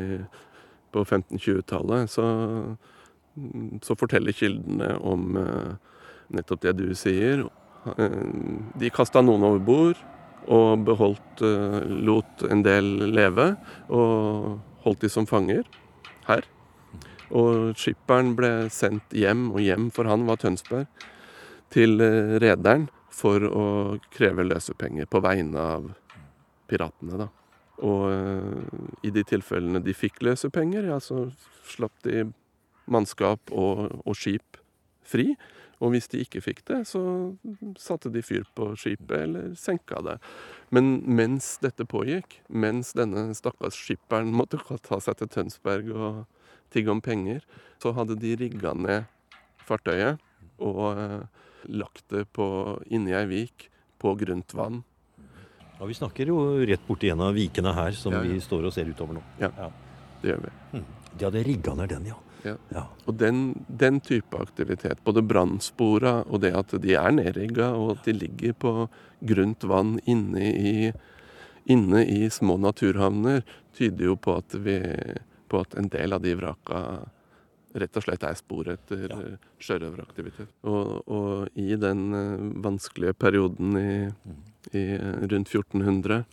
på 0.94 1.02
1520-tallet, 1.02 2.12
så 2.14 2.26
så 3.82 3.96
forteller 3.98 4.36
kildene 4.36 4.94
om 5.02 5.38
eh, 5.40 5.76
nettopp 6.34 6.64
det 6.66 6.76
du 6.78 6.88
sier. 6.98 7.46
Eh, 7.98 8.20
de 8.80 8.92
kasta 8.94 9.24
noen 9.26 9.46
over 9.48 9.64
bord 9.66 10.02
og 10.54 10.84
beholdt 10.88 11.44
eh, 11.46 11.80
Lot 12.06 12.46
en 12.50 12.64
del 12.66 12.92
leve 13.14 13.54
og 13.90 14.60
holdt 14.86 15.06
de 15.06 15.12
som 15.12 15.30
fanger 15.30 15.66
her. 16.28 16.46
Og 17.34 17.74
skipperen 17.80 18.36
ble 18.38 18.70
sendt 18.70 19.16
hjem, 19.18 19.48
og 19.56 19.64
hjem 19.64 19.90
for 19.94 20.06
han 20.06 20.28
var 20.28 20.38
Tønsberg, 20.44 20.86
til 21.74 21.98
rederen 22.44 22.86
for 23.10 23.42
å 23.48 23.64
kreve 24.14 24.46
løsepenger 24.46 25.08
på 25.10 25.22
vegne 25.24 25.58
av 25.58 25.88
piratene, 26.70 27.24
da. 27.24 27.28
Og 27.90 29.02
i 29.02 29.10
de 29.16 29.24
tilfellene 29.26 29.82
de 29.82 29.96
fikk 29.98 30.22
løsepenger, 30.28 30.86
ja, 30.92 31.00
så 31.02 31.24
slapp 31.74 31.96
de 32.06 32.28
mannskap 32.86 33.52
og, 33.52 33.90
og, 34.04 34.16
skip 34.18 34.60
fri. 35.08 35.34
Og 35.84 35.92
hvis 35.92 36.08
de 36.12 36.22
ikke 36.24 36.42
fikk 36.44 36.62
det, 36.70 36.84
så 36.88 37.02
satte 37.82 38.12
de 38.14 38.22
fyr 38.24 38.46
på 38.56 38.70
skipet 38.80 39.18
eller 39.26 39.52
senka 39.60 40.00
det. 40.06 40.16
Men 40.72 41.02
mens 41.04 41.58
dette 41.64 41.86
pågikk, 41.90 42.40
mens 42.48 42.94
denne 42.96 43.32
stakkars 43.36 43.78
skipperen 43.80 44.32
måtte 44.40 44.62
ta 44.86 45.02
seg 45.04 45.20
til 45.20 45.32
Tønsberg 45.34 45.92
og 45.92 46.24
tigge 46.74 46.94
om 46.94 47.04
penger, 47.04 47.44
så 47.84 47.92
hadde 47.98 48.18
de 48.22 48.36
rigga 48.40 48.74
ned 48.78 49.10
fartøyet 49.64 50.22
og 50.64 50.98
eh, 50.98 51.44
lagt 51.74 52.08
det 52.12 52.26
på, 52.36 52.46
inni 52.92 53.16
ei 53.16 53.26
vik 53.30 53.70
på 54.02 54.14
grunt 54.20 54.54
vann. 54.56 54.82
Ja, 55.80 55.88
Vi 55.88 55.96
snakker 55.98 56.30
jo 56.30 56.38
rett 56.64 56.84
borti 56.88 57.10
en 57.12 57.24
av 57.24 57.34
vikene 57.36 57.74
her 57.76 57.96
som 57.98 58.14
Ja, 58.14 58.24
ja. 58.24 58.32
vi 58.32 58.42
står 58.44 58.70
og 58.70 58.74
ser 58.76 58.88
utover 58.88 59.18
nå. 59.18 59.24
Ja. 59.42 59.50
Det 60.22 60.32
gjør 60.32 60.46
vi. 60.46 60.84
De 61.14 61.26
hadde 61.26 61.44
rigga 61.44 61.76
ned 61.76 61.92
den, 61.92 62.06
ja. 62.14 62.20
Ja. 62.44 62.56
ja. 62.76 62.84
Og 63.06 63.18
den, 63.20 63.66
den 63.68 64.00
type 64.04 64.38
aktivitet, 64.42 65.02
både 65.04 65.24
brannspora 65.26 66.20
og 66.28 66.44
det 66.44 66.54
at 66.58 66.76
de 66.84 66.96
er 67.00 67.16
nedrigga, 67.16 67.72
og 67.78 67.96
at 67.96 68.08
de 68.08 68.16
ligger 68.18 68.56
på 68.60 68.74
grunt 69.24 69.64
vann 69.64 69.96
inne 70.10 70.52
i, 70.52 70.76
inne 71.72 72.04
i 72.06 72.30
små 72.30 72.58
naturhavner, 72.62 73.44
tyder 73.78 74.12
jo 74.12 74.18
på 74.20 74.38
at, 74.42 74.56
vi, 74.66 74.78
på 75.50 75.64
at 75.64 75.78
en 75.80 75.90
del 75.94 76.16
av 76.16 76.24
de 76.26 76.36
vraka 76.38 76.84
rett 77.74 77.98
og 77.98 78.06
slett 78.06 78.24
er 78.28 78.38
spor 78.38 78.70
etter 78.70 79.08
Ja. 79.10 79.20
eh, 79.20 79.50
sjørøveraktivitet. 79.64 80.52
Og, 80.70 81.08
og 81.10 81.58
i 81.58 81.74
den 81.80 82.14
eh, 82.14 82.48
vanskelige 82.62 83.16
perioden 83.18 83.78
i, 83.80 83.94
i 84.78 84.84
eh, 84.94 85.24
rundt 85.26 85.50
1400, 85.50 86.24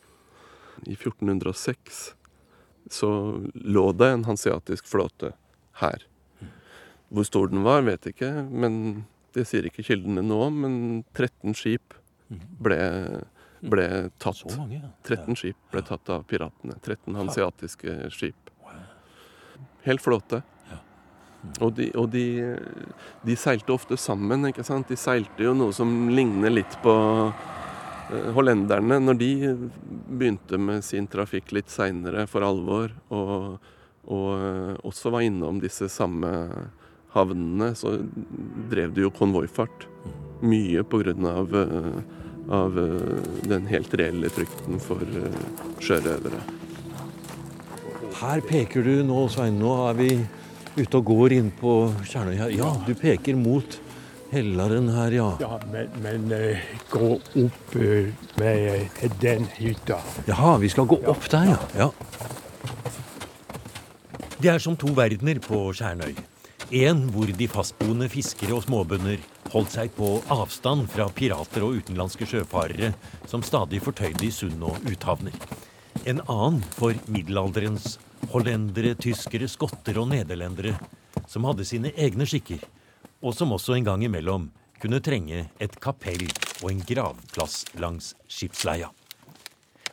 i 0.88 0.96
1406, 0.96 2.14
så 2.90 3.10
lå 3.54 3.92
det 3.92 4.08
en 4.08 4.24
hanseatisk 4.24 4.88
flåte 4.88 5.34
her. 5.80 6.06
Hvor 7.10 7.26
stor 7.26 7.50
den 7.50 7.64
var, 7.66 7.82
vet 7.86 8.06
jeg 8.06 8.14
ikke, 8.14 8.32
men 8.50 8.74
det 9.34 9.46
sier 9.50 9.66
ikke 9.66 9.84
kildene 9.86 10.22
nå 10.26 10.38
om. 10.46 10.60
Men 10.64 10.76
13 11.16 11.56
skip 11.58 11.96
ble, 12.62 12.78
ble 13.62 13.88
tatt. 14.22 14.44
Så 14.44 14.54
mange, 14.54 14.78
ja. 14.78 14.92
13 15.08 15.38
skip 15.38 15.58
ble 15.72 15.82
tatt 15.86 16.12
av 16.12 16.26
piratene. 16.30 16.78
13 16.78 17.18
hanseatiske 17.18 17.98
skip. 18.14 18.54
Helt 19.86 20.04
flåte. 20.04 20.42
Og, 21.64 21.70
de, 21.72 21.86
og 21.96 22.10
de, 22.12 22.24
de 23.24 23.36
seilte 23.38 23.72
ofte 23.72 23.96
sammen, 24.00 24.44
ikke 24.50 24.64
sant. 24.66 24.90
De 24.90 24.98
seilte 25.00 25.46
jo 25.46 25.54
noe 25.56 25.72
som 25.72 25.88
ligner 26.12 26.52
litt 26.52 26.76
på 26.84 26.92
eh, 27.32 28.28
hollenderne 28.36 28.98
når 29.00 29.18
de 29.20 29.30
begynte 30.20 30.60
med 30.60 30.84
sin 30.84 31.08
trafikk 31.10 31.54
litt 31.56 31.72
seinere 31.72 32.26
for 32.28 32.44
alvor, 32.44 32.92
og, 33.08 33.56
og 34.08 34.28
eh, 34.36 34.76
også 34.86 35.12
var 35.12 35.26
innom 35.26 35.60
disse 35.60 35.88
samme 35.92 36.30
havnene, 37.14 37.72
så 37.76 37.96
drev 38.70 38.94
de 38.94 39.04
jo 39.06 39.12
konvoifart. 39.14 39.86
Mye 40.40 40.84
på 40.88 41.02
grunn 41.02 41.26
av, 41.28 41.52
eh, 41.52 42.00
av 42.56 42.78
eh, 42.80 43.28
den 43.50 43.68
helt 43.68 43.94
reelle 44.00 44.30
frykten 44.32 44.80
for 44.82 45.04
sjørøvere. 45.84 46.40
Her 48.20 48.42
peker 48.44 48.84
du 48.84 48.94
nå, 49.06 49.26
Svein. 49.32 49.60
Nå 49.60 49.74
er 49.88 50.00
vi 50.00 50.10
ute 50.76 50.98
og 50.98 51.06
går 51.08 51.36
inn 51.36 51.52
på 51.56 51.74
Kjernøya. 52.04 52.50
Ja, 52.52 52.74
du 52.86 52.92
peker 52.98 53.36
mot 53.38 53.78
helleren 54.30 54.90
her, 54.94 55.14
ja. 55.16 55.30
Ja, 55.42 55.56
men, 55.72 55.88
men 56.04 56.28
gå 56.92 57.14
opp 57.16 57.74
med 58.38 59.08
den 59.24 59.48
hytta. 59.56 59.98
Jaha, 60.28 60.58
vi 60.62 60.70
skal 60.70 60.86
gå 60.90 61.00
opp 61.10 61.26
der, 61.32 61.54
ja. 61.54 61.58
ja. 61.80 61.90
Det 64.40 64.48
er 64.48 64.62
som 64.64 64.72
to 64.72 64.88
verdener 64.96 65.36
på 65.44 65.58
Skjernøy. 65.76 66.14
En 66.72 67.02
hvor 67.12 67.28
de 67.28 67.46
fastboende 67.50 68.06
fiskere 68.08 68.54
og 68.56 68.62
småbønder 68.64 69.20
holdt 69.52 69.74
seg 69.74 69.90
på 69.92 70.14
avstand 70.32 70.86
fra 70.88 71.10
pirater 71.12 71.66
og 71.66 71.74
utenlandske 71.76 72.24
sjøfarere 72.30 72.94
som 73.28 73.42
stadig 73.44 73.82
fortøyde 73.84 74.24
i 74.24 74.30
sund 74.32 74.62
og 74.64 74.78
uthavner. 74.88 75.34
En 76.08 76.22
annen 76.24 76.62
for 76.72 76.96
middelalderens 77.12 77.98
hollendere, 78.32 78.94
tyskere, 78.96 79.44
skotter 79.44 80.00
og 80.00 80.08
nederlendere 80.14 80.72
som 81.28 81.44
hadde 81.44 81.66
sine 81.68 81.92
egne 81.92 82.24
skikker, 82.24 82.64
og 83.20 83.36
som 83.36 83.52
også 83.52 83.76
en 83.76 83.90
gang 83.90 84.06
imellom 84.06 84.46
kunne 84.80 85.02
trenge 85.04 85.50
et 85.60 85.76
kapell 85.84 86.24
og 86.62 86.70
en 86.70 86.80
gravplass 86.88 87.66
langs 87.76 88.14
skipsleia. 88.24 88.88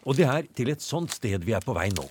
Og 0.07 0.15
det 0.15 0.31
er 0.31 0.47
til 0.55 0.71
et 0.71 0.87
sånt 0.87 1.11
sted 1.19 1.43
vi 1.43 1.57
er 1.57 1.67
på 1.67 1.75
vei 1.75 1.89
nå. 1.91 2.07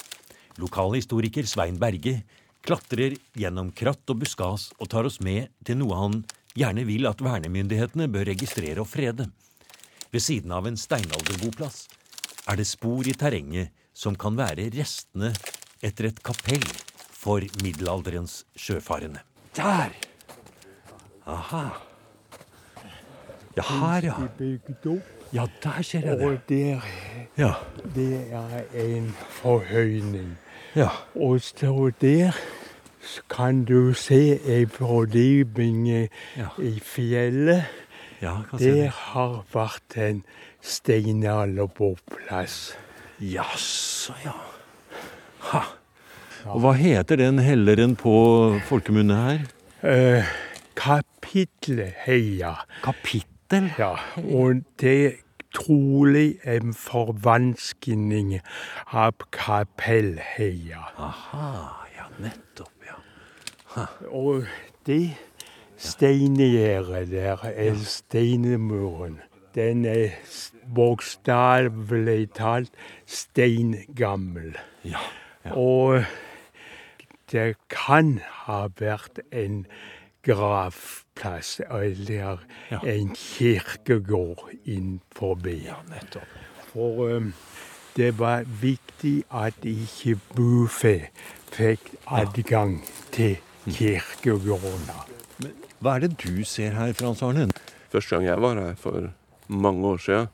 Lokalhistoriker 0.60 1.46
Svein 1.48 1.78
Berge 1.80 2.20
klatrer 2.66 3.16
gjennom 3.36 3.70
kratt 3.76 4.10
og 4.10 4.22
buskas 4.22 4.70
og 4.80 4.90
tar 4.92 5.06
oss 5.08 5.20
med 5.22 5.52
til 5.66 5.78
noe 5.80 5.98
han 6.00 6.22
gjerne 6.56 6.86
vil 6.88 7.06
at 7.10 7.20
vernemyndighetene 7.22 8.08
bør 8.12 8.30
registrere 8.30 8.82
og 8.82 8.88
frede. 8.90 9.28
Ved 10.10 10.22
siden 10.24 10.54
av 10.56 10.66
en 10.68 10.78
steinalderboplass 10.80 11.86
er 12.48 12.58
det 12.60 12.66
spor 12.68 13.06
i 13.06 13.14
terrenget 13.18 13.74
som 13.96 14.16
kan 14.16 14.36
være 14.38 14.68
restene 14.74 15.32
etter 15.84 16.10
et 16.10 16.22
kapell 16.24 16.64
for 17.16 17.44
middelalderens 17.62 18.44
sjøfarende. 18.56 19.20
Der! 19.56 19.92
Aha. 21.26 21.66
Ja, 23.56 23.62
her, 23.62 24.04
ja. 24.04 24.16
Ja, 25.32 25.46
der 25.62 25.82
ser 25.82 26.04
jeg 26.06 26.18
det. 26.18 26.26
og 26.26 26.38
der 26.48 26.80
det 27.94 28.10
er 28.30 28.66
en 28.74 29.08
forhøyning. 29.40 30.36
Ja. 30.76 30.88
Og 31.14 31.40
så 31.40 31.90
der 32.00 32.32
kan 33.30 33.64
du 33.64 33.92
se 33.94 34.38
en 34.44 34.68
fordypning 34.68 35.86
Ja. 36.36 36.48
i 36.58 36.80
fjellet. 36.84 37.64
Ja, 38.22 38.36
Det 38.58 38.88
har 38.90 39.44
vært 39.52 39.96
en 39.96 40.24
steinalderboplass. 40.62 42.76
Jaså, 43.20 44.12
ja. 44.24 44.32
Ha. 45.52 45.60
Og 46.46 46.60
hva 46.60 46.72
heter 46.78 47.16
den 47.20 47.38
helleren 47.42 47.96
på 47.96 48.12
folkemunne 48.68 49.16
her? 49.16 49.38
Eh, 49.82 50.24
Kapittelheia. 50.76 52.54
Kapittel? 52.84 53.70
Ja, 53.78 53.94
og 54.34 54.62
det 54.80 55.14
trolig 55.56 56.36
en 56.44 56.74
forvanskning 56.76 58.36
av 58.92 59.26
Kapellheia. 59.34 60.82
Aha, 61.00 61.48
ja, 61.96 62.10
nettopp, 62.20 62.74
ja. 62.86 62.98
Og 64.08 64.44
det 64.86 65.16
steingjerdet 65.76 67.10
der, 67.10 67.44
eller 67.54 67.84
steinemuren, 67.84 69.20
den 69.54 69.84
er 69.84 70.16
bokstavelig 70.74 72.30
talt 72.36 72.72
steingammel. 73.06 74.56
Ja, 74.84 75.00
ja. 75.44 75.52
Og 75.56 76.04
det 77.32 77.56
kan 77.72 78.18
ha 78.44 78.66
vært 78.78 79.20
en 79.32 79.64
gravplass 80.26 81.60
eller 81.70 82.38
Ja. 82.70 82.80
en 82.82 83.14
kirkegård 83.14 84.50
inn 84.64 85.00
forbi. 85.14 85.62
ja 85.66 85.76
nettopp. 85.90 86.26
For 86.72 87.08
um, 87.16 87.32
det 87.96 88.10
var 88.18 88.44
viktig 88.60 89.24
at 89.30 89.54
ikke 89.64 90.18
bufe 90.36 91.08
fikk 91.54 91.94
adgang 92.06 92.82
til 93.12 93.38
kirkegårdene. 93.66 94.98
Hva 95.80 95.94
er 95.96 96.06
det 96.06 96.16
du 96.20 96.44
ser 96.44 96.72
her, 96.76 96.92
Frans 96.96 97.22
Arne? 97.22 97.48
Første 97.92 98.16
gang 98.16 98.26
jeg 98.26 98.40
var 98.42 98.58
her 98.60 98.74
for 98.80 99.10
mange 99.48 99.86
år 99.86 99.98
siden, 100.02 100.28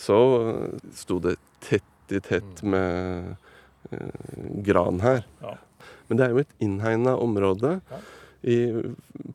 så 0.00 0.16
eh, 0.40 0.78
sto 0.96 1.18
det 1.20 1.36
tett 1.60 1.84
i 2.14 2.20
tett 2.24 2.62
med 2.62 3.36
eh, 3.92 3.98
gran 4.66 5.00
her. 5.04 5.22
Ja. 5.42 5.54
Men 6.08 6.18
det 6.18 6.26
er 6.26 6.30
jo 6.34 6.42
et 6.42 6.54
innhegna 6.64 7.14
område 7.20 7.76
i, 8.42 8.58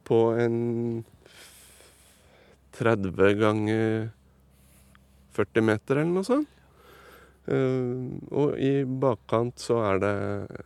på 0.03 0.19
en 0.39 1.03
30 2.77 3.33
ganger 3.39 4.09
40 5.35 5.61
meter 5.61 6.01
eller 6.01 6.15
noe 6.15 6.27
sånt. 6.27 6.51
Uh, 7.45 8.17
og 8.33 8.55
i 8.57 8.81
bakkant 8.89 9.61
så 9.61 9.77
er 9.85 9.99
det, 10.01 10.15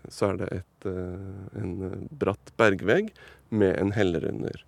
så 0.08 0.30
er 0.30 0.38
det 0.40 0.50
et, 0.62 0.88
uh, 0.88 1.50
en 1.60 2.06
bratt 2.22 2.54
bergvegg 2.60 3.12
med 3.52 3.76
en 3.76 3.92
heller 3.98 4.30
under. 4.30 4.64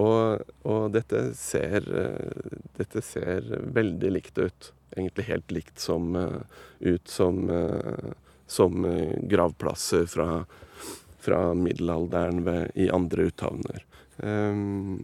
Og, 0.00 0.46
og 0.64 0.86
dette, 0.94 1.26
ser, 1.36 1.84
uh, 1.92 2.56
dette 2.78 3.04
ser 3.04 3.50
veldig 3.76 4.14
likt 4.16 4.40
ut. 4.40 4.70
Egentlig 4.94 5.28
helt 5.28 5.52
likt 5.52 5.82
som, 5.82 6.14
ut 6.78 7.08
som, 7.10 7.40
som 8.46 8.84
gravplasser 9.26 10.04
fra, 10.06 10.44
fra 11.24 11.40
middelalderen 11.58 12.44
ved, 12.46 12.70
i 12.78 12.90
andre 12.92 13.28
uthavner. 13.30 13.84
Um, 14.22 15.00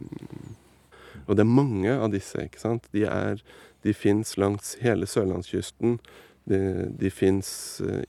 og 1.27 1.35
det 1.35 1.43
er 1.43 1.51
mange 1.51 1.93
av 1.93 2.11
disse, 2.13 2.39
ikke 2.45 2.61
sant. 2.61 2.87
De, 2.95 3.05
er, 3.09 3.41
de 3.85 3.93
fins 3.95 4.35
langs 4.39 4.75
hele 4.81 5.09
sørlandskysten. 5.09 5.99
De, 6.49 6.59
de 6.97 7.11
fins 7.13 7.51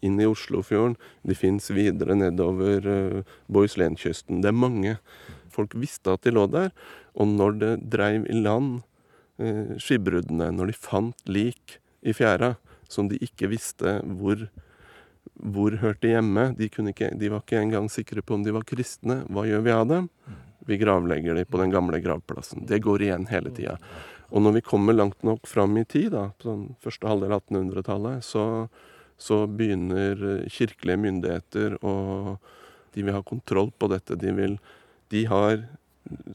inn 0.04 0.20
i 0.20 0.28
Oslofjorden. 0.28 0.96
De 1.28 1.36
fins 1.36 1.68
videre 1.74 2.16
nedover 2.18 2.88
uh, 2.88 3.36
Bohuslenskysten. 3.52 4.40
Det 4.44 4.52
er 4.52 4.58
mange. 4.58 4.96
Folk 5.52 5.76
visste 5.78 6.14
at 6.14 6.24
de 6.24 6.34
lå 6.34 6.46
der. 6.52 6.72
Og 7.12 7.28
når 7.28 7.60
det 7.60 7.72
dreiv 7.92 8.26
i 8.30 8.38
land 8.40 8.80
uh, 9.42 9.76
skipbruddene, 9.80 10.52
når 10.56 10.72
de 10.72 10.78
fant 10.78 11.28
lik 11.28 11.78
i 12.02 12.14
fjæra 12.16 12.56
som 12.92 13.08
de 13.08 13.20
ikke 13.24 13.50
visste 13.52 13.98
hvor, 14.18 14.46
hvor 15.42 15.74
hørte 15.82 16.10
hjemme 16.12 16.52
de, 16.58 16.68
ikke, 16.70 17.10
de 17.18 17.30
var 17.32 17.42
ikke 17.42 17.58
engang 17.58 17.88
sikre 17.90 18.22
på 18.22 18.36
om 18.36 18.44
de 18.46 18.54
var 18.54 18.66
kristne. 18.68 19.22
Hva 19.32 19.44
gjør 19.48 19.64
vi 19.66 19.74
av 19.74 19.84
dem? 19.90 20.08
Vi 20.68 20.78
gravlegger 20.78 21.34
dem 21.34 21.48
på 21.50 21.58
den 21.58 21.72
gamle 21.74 21.98
gravplassen. 22.02 22.66
Det 22.70 22.78
går 22.84 23.02
igjen 23.08 23.26
hele 23.32 23.50
tida. 23.54 23.76
Og 24.30 24.44
når 24.44 24.58
vi 24.58 24.64
kommer 24.64 24.94
langt 24.94 25.24
nok 25.26 25.48
fram 25.50 25.74
i 25.80 25.84
tid, 25.84 26.12
da, 26.14 26.28
på 26.38 26.48
sånn 26.48 26.64
første 26.82 27.08
halvdel 27.10 27.34
av 27.34 27.42
1800-tallet, 27.42 28.24
så, 28.24 28.44
så 29.20 29.42
begynner 29.50 30.46
kirkelige 30.50 31.02
myndigheter 31.02 31.78
og 31.82 32.36
De 32.92 33.00
vil 33.00 33.14
ha 33.16 33.22
kontroll 33.24 33.70
på 33.80 33.88
dette. 33.88 34.18
De, 34.20 34.28
vil, 34.36 34.58
de 35.08 35.22
har 35.24 35.62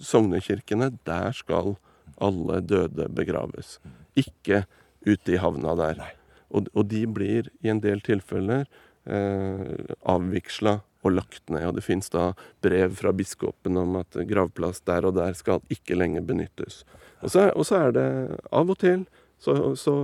sognekirkene. 0.01 0.87
Der 1.05 1.35
skal 1.37 1.75
alle 2.17 2.63
døde 2.65 3.05
begraves. 3.13 3.75
Ikke 4.17 4.63
ute 5.05 5.35
i 5.35 5.37
havna 5.37 5.75
der. 5.77 6.01
Og, 6.49 6.65
og 6.73 6.87
de 6.89 7.03
blir 7.05 7.51
i 7.61 7.69
en 7.69 7.83
del 7.83 8.01
tilfeller 8.01 8.65
eh, 9.09 9.95
avvigsla 10.03 10.77
og 11.05 11.13
lagt 11.15 11.49
ned. 11.49 11.65
Og 11.69 11.77
det 11.77 11.85
fins 11.85 12.11
da 12.13 12.31
brev 12.63 12.95
fra 12.99 13.13
biskopen 13.15 13.79
om 13.79 13.99
at 14.01 14.17
gravplass 14.29 14.83
der 14.87 15.07
og 15.07 15.17
der 15.17 15.37
skal 15.37 15.63
ikke 15.73 15.97
lenger 15.97 16.25
benyttes. 16.27 16.83
Og 17.21 17.33
så, 17.33 17.49
og 17.53 17.65
så 17.65 17.87
er 17.87 17.95
det 17.95 18.09
av 18.53 18.69
og 18.69 18.79
til 18.81 19.07
så, 19.41 19.75
så, 19.77 19.95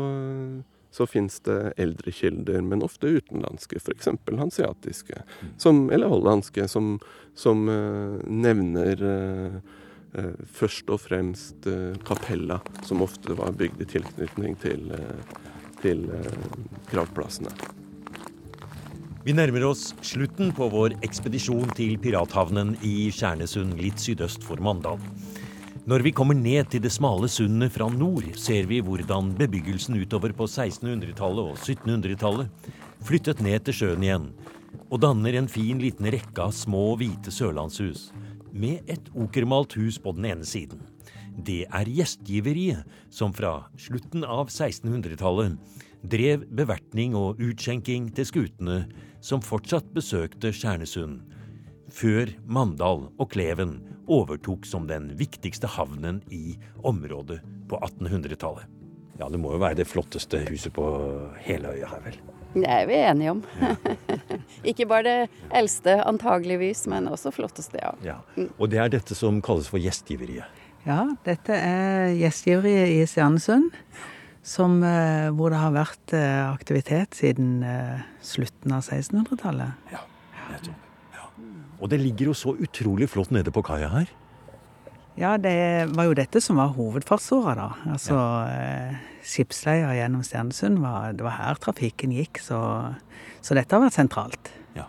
så 0.93 1.07
fins 1.09 1.39
det 1.45 1.73
eldre 1.81 2.13
kilder, 2.13 2.61
men 2.61 2.85
ofte 2.85 3.09
utenlandske, 3.09 3.81
f.eks. 3.81 4.11
hansiatiske, 4.29 5.23
som, 5.57 5.87
eller 5.89 6.11
hollandske, 6.13 6.67
som, 6.69 6.99
som 7.33 7.65
uh, 7.69 8.19
nevner 8.29 9.01
uh, 9.01 9.57
først 10.53 10.93
og 10.93 11.01
fremst 11.01 11.65
kapella, 12.05 12.59
som 12.85 13.01
ofte 13.01 13.33
var 13.39 13.57
bygd 13.57 13.81
i 13.81 13.87
tilknytning 13.95 14.59
til, 14.61 14.93
til 15.81 16.05
gravplassene. 16.91 17.82
Vi 19.23 19.31
nærmer 19.31 19.63
oss 19.69 19.93
slutten 20.03 20.49
på 20.51 20.65
vår 20.67 20.97
ekspedisjon 21.07 21.69
til 21.77 21.93
pirathavnen 22.03 22.73
i 22.83 23.07
Kjernesund 23.15 23.77
litt 23.79 24.01
sydøst 24.03 24.43
for 24.43 24.59
Mandal. 24.59 24.97
Når 25.87 26.03
vi 26.03 26.11
kommer 26.11 26.35
ned 26.35 26.67
til 26.73 26.81
det 26.83 26.91
smale 26.91 27.29
sundet 27.31 27.71
fra 27.71 27.87
nord, 27.87 28.25
ser 28.35 28.67
vi 28.67 28.81
hvordan 28.83 29.29
bebyggelsen 29.39 29.95
utover 30.01 30.33
på 30.35 30.43
1600-tallet 30.49 31.53
og 31.53 31.55
1700-tallet 31.55 32.67
flyttet 33.07 33.39
ned 33.45 33.63
til 33.63 33.77
sjøen 33.77 34.03
igjen, 34.03 34.25
og 34.91 34.99
danner 35.05 35.39
en 35.39 35.47
fin 35.47 35.79
liten 35.79 36.11
rekke 36.11 36.43
av 36.43 36.51
små, 36.57 36.89
hvite 36.99 37.31
sørlandshus, 37.31 38.09
med 38.51 38.91
et 38.91 39.07
okermalt 39.15 39.77
hus 39.79 40.01
på 40.03 40.11
den 40.19 40.27
ene 40.33 40.49
siden. 40.49 40.83
Det 41.31 41.61
er 41.71 41.93
gjestgiveriet, 41.95 42.83
som 43.07 43.31
fra 43.31 43.69
slutten 43.79 44.27
av 44.27 44.51
1600-tallet 44.51 45.55
drev 46.03 46.43
bevertning 46.51 47.15
og 47.15 47.39
utskjenking 47.39 48.11
til 48.11 48.27
skutene 48.27 48.77
som 49.23 49.41
fortsatt 49.43 49.87
besøkte 49.95 50.51
Skjærnesund, 50.53 51.21
før 51.93 52.31
Mandal 52.43 53.07
og 53.21 53.29
Kleven 53.31 53.77
overtok 54.11 54.67
som 54.67 54.87
den 54.89 55.13
viktigste 55.19 55.69
havnen 55.77 56.19
i 56.33 56.57
området 56.83 57.39
på 57.71 57.79
1800-tallet. 57.79 58.67
Ja, 59.21 59.29
det 59.29 59.39
må 59.39 59.53
jo 59.53 59.61
være 59.61 59.77
det 59.77 59.87
flotteste 59.87 60.41
huset 60.49 60.73
på 60.75 60.85
hele 61.45 61.75
øya 61.77 61.91
her, 61.91 62.01
vel? 62.07 62.17
Det 62.53 62.69
er 62.69 62.87
vi 62.89 62.97
enige 62.97 63.31
om. 63.31 63.43
Ikke 64.69 64.87
bare 64.89 65.05
det 65.05 65.45
eldste 65.53 65.99
antageligvis, 66.05 66.83
men 66.89 67.07
også 67.09 67.31
flotteste, 67.33 67.79
ja. 67.79 67.93
ja. 68.05 68.47
Og 68.57 68.69
det 68.73 68.81
er 68.81 68.91
dette 68.93 69.15
som 69.17 69.39
kalles 69.45 69.69
for 69.71 69.81
gjestgiveriet? 69.81 70.49
Ja, 70.83 71.05
dette 71.25 71.55
er 71.55 72.11
gjestgiveriet 72.19 72.97
i 72.97 73.05
Stjernesund 73.07 73.71
som, 74.43 74.83
eh, 74.83 75.29
hvor 75.31 75.53
det 75.53 75.59
har 75.61 75.71
vært 75.71 76.13
eh, 76.17 76.41
aktivitet 76.51 77.15
siden 77.15 77.63
eh, 77.63 78.03
slutten 78.21 78.75
av 78.75 78.83
1600-tallet. 78.83 79.93
Ja, 79.93 80.03
nettopp. 80.51 80.89
Ja. 81.15 81.29
Og 81.79 81.89
det 81.91 82.01
ligger 82.03 82.31
jo 82.31 82.35
så 82.35 82.53
utrolig 82.59 83.07
flott 83.11 83.31
nede 83.31 83.53
på 83.55 83.63
kaia 83.65 83.89
her. 83.93 84.11
Ja, 85.15 85.37
det 85.37 85.93
var 85.93 86.09
jo 86.09 86.15
dette 86.17 86.41
som 86.41 86.57
var 86.57 86.73
hovedfartsåra, 86.73 87.53
da. 87.55 87.67
Altså 87.93 88.17
ja. 88.17 88.95
skipsleia 89.21 89.91
gjennom 89.93 90.23
Stjernesund, 90.25 90.81
var, 90.81 91.13
det 91.13 91.23
var 91.23 91.37
her 91.37 91.59
trafikken 91.61 92.15
gikk. 92.17 92.41
Så, 92.41 92.57
så 93.39 93.55
dette 93.55 93.77
har 93.77 93.83
vært 93.85 93.99
sentralt. 93.99 94.49
Ja. 94.75 94.87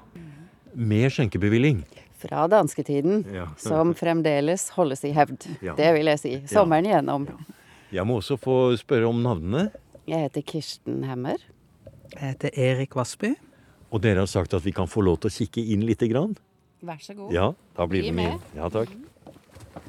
Med 0.72 1.12
skjenkebevilling? 1.12 1.84
Fra 2.24 2.46
dansketiden, 2.48 3.26
ja. 3.36 3.50
som 3.60 3.92
fremdeles 3.94 4.70
holdes 4.78 5.04
i 5.04 5.12
hevd. 5.12 5.44
Det 5.60 5.90
vil 5.98 6.08
jeg 6.14 6.22
si. 6.22 6.38
Sommeren 6.48 6.88
igjennom. 6.88 7.28
Jeg 7.94 8.06
må 8.08 8.18
også 8.18 8.34
få 8.40 8.74
spørre 8.78 9.06
om 9.06 9.20
navnene. 9.22 9.68
Jeg 10.10 10.26
heter 10.26 10.42
Kirsten 10.42 11.04
Hemmer. 11.06 11.38
Jeg 12.10 12.32
heter 12.32 12.56
Erik 12.58 12.96
Vassby. 12.98 13.34
Og 13.94 14.02
dere 14.02 14.24
har 14.24 14.30
sagt 14.30 14.56
at 14.56 14.64
vi 14.64 14.72
kan 14.74 14.90
få 14.90 15.04
lov 15.06 15.20
til 15.22 15.30
å 15.30 15.34
kikke 15.36 15.62
inn 15.70 15.84
lite 15.86 16.08
grann? 16.10 16.34
Vær 16.84 16.98
så 17.00 17.14
god. 17.14 17.30
Ja, 17.32 17.52
da 17.76 17.86
blir 17.88 18.02
vi 18.02 18.10
med. 18.16 18.42
Ja, 18.58 18.66
takk. 18.72 18.90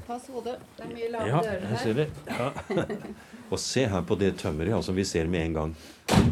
Pass 0.06 0.30
hodet. 0.30 0.60
Det 0.78 0.86
er 0.86 0.92
mye 0.94 1.10
lave 1.16 1.32
ja, 1.32 1.42
dører 1.48 1.66
her. 1.72 1.82
Ser 1.82 1.98
det. 1.98 2.08
Ja. 2.30 2.94
Og 3.52 3.58
se 3.62 3.88
her 3.90 4.06
på 4.06 4.16
det 4.18 4.32
tømmeret 4.42 4.86
Som 4.86 4.98
vi 4.98 5.04
ser 5.06 5.28
med 5.30 5.44
en 5.50 5.58
gang 5.58 5.76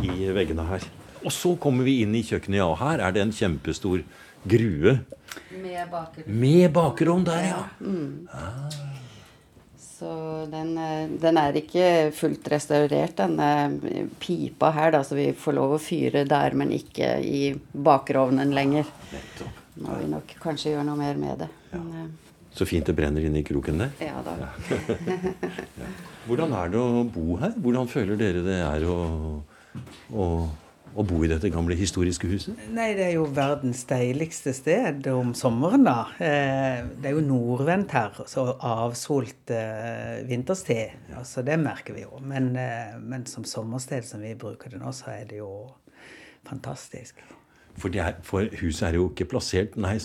i 0.05 0.29
veggene 0.33 0.65
her. 0.69 0.85
Og 1.23 1.33
så 1.33 1.55
kommer 1.57 1.87
vi 1.89 2.03
inn 2.03 2.13
i 2.13 2.21
kjøkkenet, 2.25 2.61
ja. 2.61 2.69
Og 2.69 2.77
her 2.83 3.01
er 3.01 3.15
det 3.15 3.25
en 3.25 3.33
kjempestor 3.33 4.05
grue. 4.45 4.97
Med 5.57 5.89
bakerovn. 5.89 6.41
Med 6.45 6.65
bakerovn 6.75 7.25
der, 7.25 7.45
ja. 7.49 7.61
Mm. 7.81 8.27
Ah. 8.29 8.92
Så 10.03 10.45
den, 10.51 10.77
eh, 10.77 11.07
den, 11.21 11.37
er 11.39 11.55
ikke 11.55 11.85
fullt 12.11 12.47
restaurert, 12.51 13.13
denne 13.15 14.09
pipa 14.19 14.73
her, 14.75 14.91
da, 14.91 14.99
så 15.07 15.15
vi 15.15 15.29
får 15.31 15.55
lov 15.55 15.77
å 15.77 15.79
fyre 15.79 16.25
der, 16.27 16.57
men 16.59 16.73
ikke 16.75 17.13
i 17.23 17.53
bakerovnen 17.71 18.51
lenger. 18.51 18.89
Må 19.79 19.95
vi 20.01 20.09
nok 20.11 20.33
kanskje 20.43 20.73
gjøre 20.73 20.83
noe 20.89 20.99
mer 20.99 21.21
med 21.21 21.45
det. 21.45 21.47
Ja. 21.71 21.79
Men, 21.79 22.01
eh, 22.01 22.33
så 22.53 22.67
fint 22.67 22.85
det 22.85 22.97
brenner 22.97 23.23
inne 23.23 23.39
i 23.39 23.47
kroken 23.47 23.79
der. 23.79 23.95
Ja 24.03 24.19
da. 24.27 24.35
ja. 24.43 24.97
Hvordan 26.27 26.51
er 26.59 26.75
det 26.75 26.83
å 26.83 27.05
bo 27.07 27.39
her? 27.39 27.55
Hvordan 27.63 27.87
føler 27.95 28.19
dere 28.19 28.43
det 28.43 28.59
er 28.59 28.83
å, 28.91 28.99
å 30.11 30.27
å 30.95 31.05
bo 31.07 31.21
i 31.25 31.29
dette 31.31 31.49
gamle 31.53 31.75
historiske 31.77 32.29
huset? 32.29 32.57
Nei, 32.73 32.91
det 32.97 33.07
er 33.07 33.13
jo 33.17 33.25
verdens 33.33 33.83
deiligste 33.89 34.53
sted 34.55 35.07
om 35.11 35.33
sommeren, 35.37 35.85
da. 35.87 35.97
Eh, 36.21 36.81
det 37.01 37.11
er 37.11 37.17
jo 37.17 37.25
nordvendt 37.25 37.95
her, 37.97 38.23
så 38.29 38.47
avsolt 38.57 39.53
eh, 39.53 40.23
vinterstid. 40.29 40.97
Altså, 41.17 41.45
det 41.45 41.59
merker 41.61 41.97
vi 41.97 42.05
jo. 42.05 42.17
Men, 42.21 42.53
eh, 42.59 42.97
men, 43.01 43.27
som 43.29 43.45
sommersted 43.47 44.05
som 44.07 44.23
vi 44.23 44.35
bruker 44.39 44.73
det 44.73 44.81
nå, 44.81 44.93
så 44.95 45.13
er 45.15 45.29
det 45.29 45.41
jo 45.41 45.53
fantastisk. 46.47 47.23
For, 47.81 47.89
er, 47.97 48.19
for, 48.21 48.45
huset 48.59 48.85
er 48.85 48.99
jo 48.99 49.07
ikke 49.09 49.25
plassert 49.31 49.73
nei, 49.81 49.95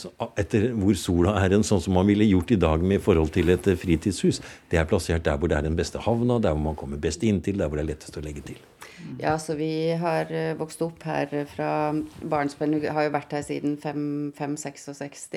etter 0.41 0.71
hvor 0.73 0.97
sola 0.97 1.35
er 1.43 1.53
en, 1.53 1.67
sånn 1.67 1.83
som 1.85 1.99
man 1.99 2.09
ville 2.09 2.25
gjort 2.25 2.55
i 2.55 2.61
dag 2.61 2.81
med 2.81 3.03
forhold 3.05 3.35
til 3.35 3.53
et 3.53 3.69
fritidshus. 3.77 4.41
Det 4.73 4.81
er 4.81 4.89
plassert 4.89 5.27
der 5.27 5.37
hvor 5.37 5.53
det 5.53 5.59
er 5.59 5.69
den 5.69 5.77
beste 5.77 6.01
havna, 6.01 6.41
der 6.41 6.57
hvor 6.57 6.71
man 6.71 6.79
kommer 6.81 7.01
best 7.01 7.27
inntil, 7.29 7.61
der 7.61 7.69
hvor 7.69 7.77
det 7.77 7.85
er 7.85 7.93
lettest 7.93 8.17
å 8.17 8.25
legge 8.25 8.47
til. 8.49 8.63
Ja, 9.21 9.37
så 9.39 9.57
vi 9.59 9.73
har 9.99 10.33
eh, 10.35 10.55
vokst 10.59 10.83
opp 10.85 11.05
her 11.09 11.33
fra 11.51 11.71
barnsben. 12.23 12.79
Vi 12.83 12.91
har 12.93 13.09
jo 13.09 13.15
vært 13.15 13.37
her 13.37 13.47
siden 13.47 13.79
566. 13.83 15.29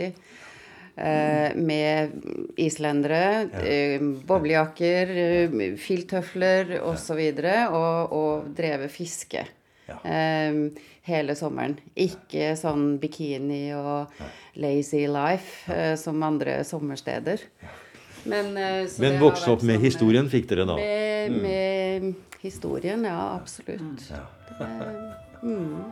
Uh, 0.91 1.55
med 1.55 2.11
islendere, 2.59 3.47
ja. 3.47 3.61
uh, 3.95 4.09
boblejakker, 4.27 5.13
uh, 5.47 5.61
filttøfler 5.79 6.75
osv. 6.83 7.21
Og, 7.31 7.77
og, 7.79 8.11
og 8.17 8.49
drevet 8.57 8.91
fiske. 8.91 9.45
Ja. 9.91 10.11
Eh, 10.11 10.53
hele 11.09 11.35
sommeren. 11.35 11.77
Ikke 11.99 12.53
sånn 12.59 12.95
bikini 13.01 13.71
og 13.75 14.11
lazy 14.61 15.05
life 15.09 15.71
eh, 15.73 15.95
som 15.99 16.21
andre 16.25 16.61
sommersteder. 16.67 17.45
Men, 18.23 18.53
eh, 18.57 18.85
Men 19.01 19.19
vokse 19.21 19.49
opp 19.49 19.63
med 19.63 19.79
sånn, 19.79 19.85
historien 19.85 20.29
fikk 20.29 20.51
dere 20.51 20.67
da? 20.69 20.77
Med, 20.77 21.31
mm. 21.31 21.41
med 21.41 22.30
historien, 22.41 23.05
ja. 23.05 23.35
Absolutt. 23.37 24.07
Ja. 24.09 24.25
Det, 24.59 24.67
mm. 25.43 25.91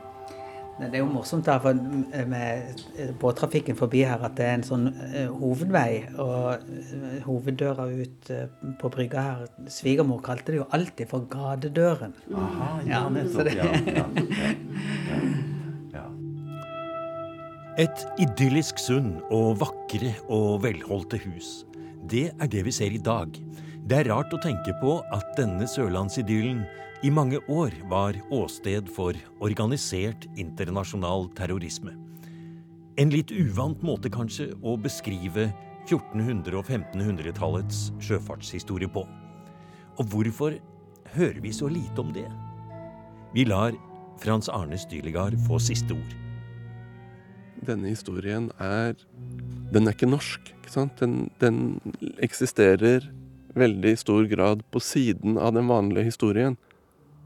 Det 0.80 0.96
er 0.96 1.02
jo 1.02 1.10
morsomt 1.12 1.44
da, 1.44 1.58
med 2.30 2.84
båttrafikken 3.20 3.76
forbi 3.76 4.06
her 4.08 4.22
at 4.24 4.38
det 4.38 4.46
er 4.48 4.54
en 4.56 4.64
sånn 4.64 4.86
uh, 4.96 5.26
hovedvei. 5.42 6.06
Og 6.16 6.64
uh, 6.64 7.18
hoveddøra 7.26 7.90
ut 7.92 8.32
uh, 8.32 8.46
på 8.80 8.92
brygga 8.94 9.26
her 9.26 9.42
Svigermor 9.72 10.22
kalte 10.24 10.54
det 10.54 10.62
jo 10.62 10.70
alltid 10.76 11.12
for 11.12 11.28
gadedøren. 11.32 12.16
Aha, 12.32 12.70
ja, 12.88 13.02
nettopp. 13.12 13.52
Ja, 13.52 13.68
ja, 14.00 14.06
ja, 15.98 16.06
Et 17.80 18.06
idyllisk 18.24 18.80
sund 18.80 19.20
og 19.28 19.60
vakre 19.60 20.16
og 20.28 20.64
velholdte 20.64 21.20
hus. 21.28 21.66
Det 22.10 22.30
er 22.32 22.48
det 22.52 22.64
vi 22.68 22.72
ser 22.76 22.96
i 22.96 23.04
dag. 23.04 23.36
Det 23.90 24.04
er 24.04 24.10
rart 24.12 24.30
å 24.30 24.38
tenke 24.38 24.70
på 24.78 25.00
at 25.16 25.32
denne 25.34 25.66
sørlandsidyllen 25.66 26.60
i 27.02 27.10
mange 27.10 27.40
år 27.50 27.74
var 27.90 28.20
åsted 28.30 28.86
for 28.94 29.18
organisert 29.42 30.28
internasjonal 30.38 31.26
terrorisme. 31.34 31.96
En 33.02 33.10
litt 33.10 33.34
uvant 33.34 33.82
måte 33.82 34.12
kanskje 34.14 34.52
å 34.62 34.76
beskrive 34.78 35.48
1400- 35.88 36.60
og 36.60 36.70
1500-tallets 36.70 37.82
sjøfartshistorie 38.06 38.94
på. 38.94 39.08
Og 39.98 40.14
hvorfor 40.14 40.60
hører 41.16 41.42
vi 41.42 41.58
så 41.58 41.74
lite 41.74 42.06
om 42.06 42.14
det? 42.14 42.30
Vi 43.34 43.50
lar 43.50 43.74
Frans 44.22 44.54
Arne 44.54 44.78
Styligard 44.78 45.40
få 45.48 45.58
siste 45.58 45.98
ord. 45.98 46.18
Denne 47.66 47.90
historien 47.90 48.52
er 48.62 48.94
Den 49.74 49.88
er 49.88 49.98
ikke 49.98 50.14
norsk, 50.14 50.54
ikke 50.60 50.78
sant? 50.78 51.02
Den, 51.02 51.32
den 51.42 51.80
eksisterer 52.22 53.16
veldig 53.58 53.98
stor 53.98 54.26
grad 54.30 54.64
på 54.72 54.82
siden 54.84 55.38
av 55.38 55.54
den 55.54 55.68
vanlige 55.68 56.10
historien. 56.10 56.58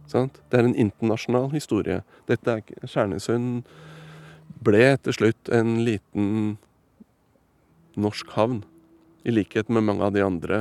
Sant? 0.08 0.42
Det 0.50 0.60
er 0.60 0.68
en 0.68 0.76
internasjonal 0.76 1.50
historie. 1.54 2.02
Dette 2.28 2.60
er, 2.60 2.62
Kjernesund 2.84 3.64
ble 4.64 4.94
til 5.04 5.18
slutt 5.18 5.52
en 5.54 5.78
liten 5.86 6.58
norsk 8.00 8.36
havn. 8.36 8.64
I 9.24 9.32
likhet 9.32 9.70
med 9.72 9.86
mange 9.88 10.04
av 10.04 10.14
de 10.16 10.24
andre 10.26 10.60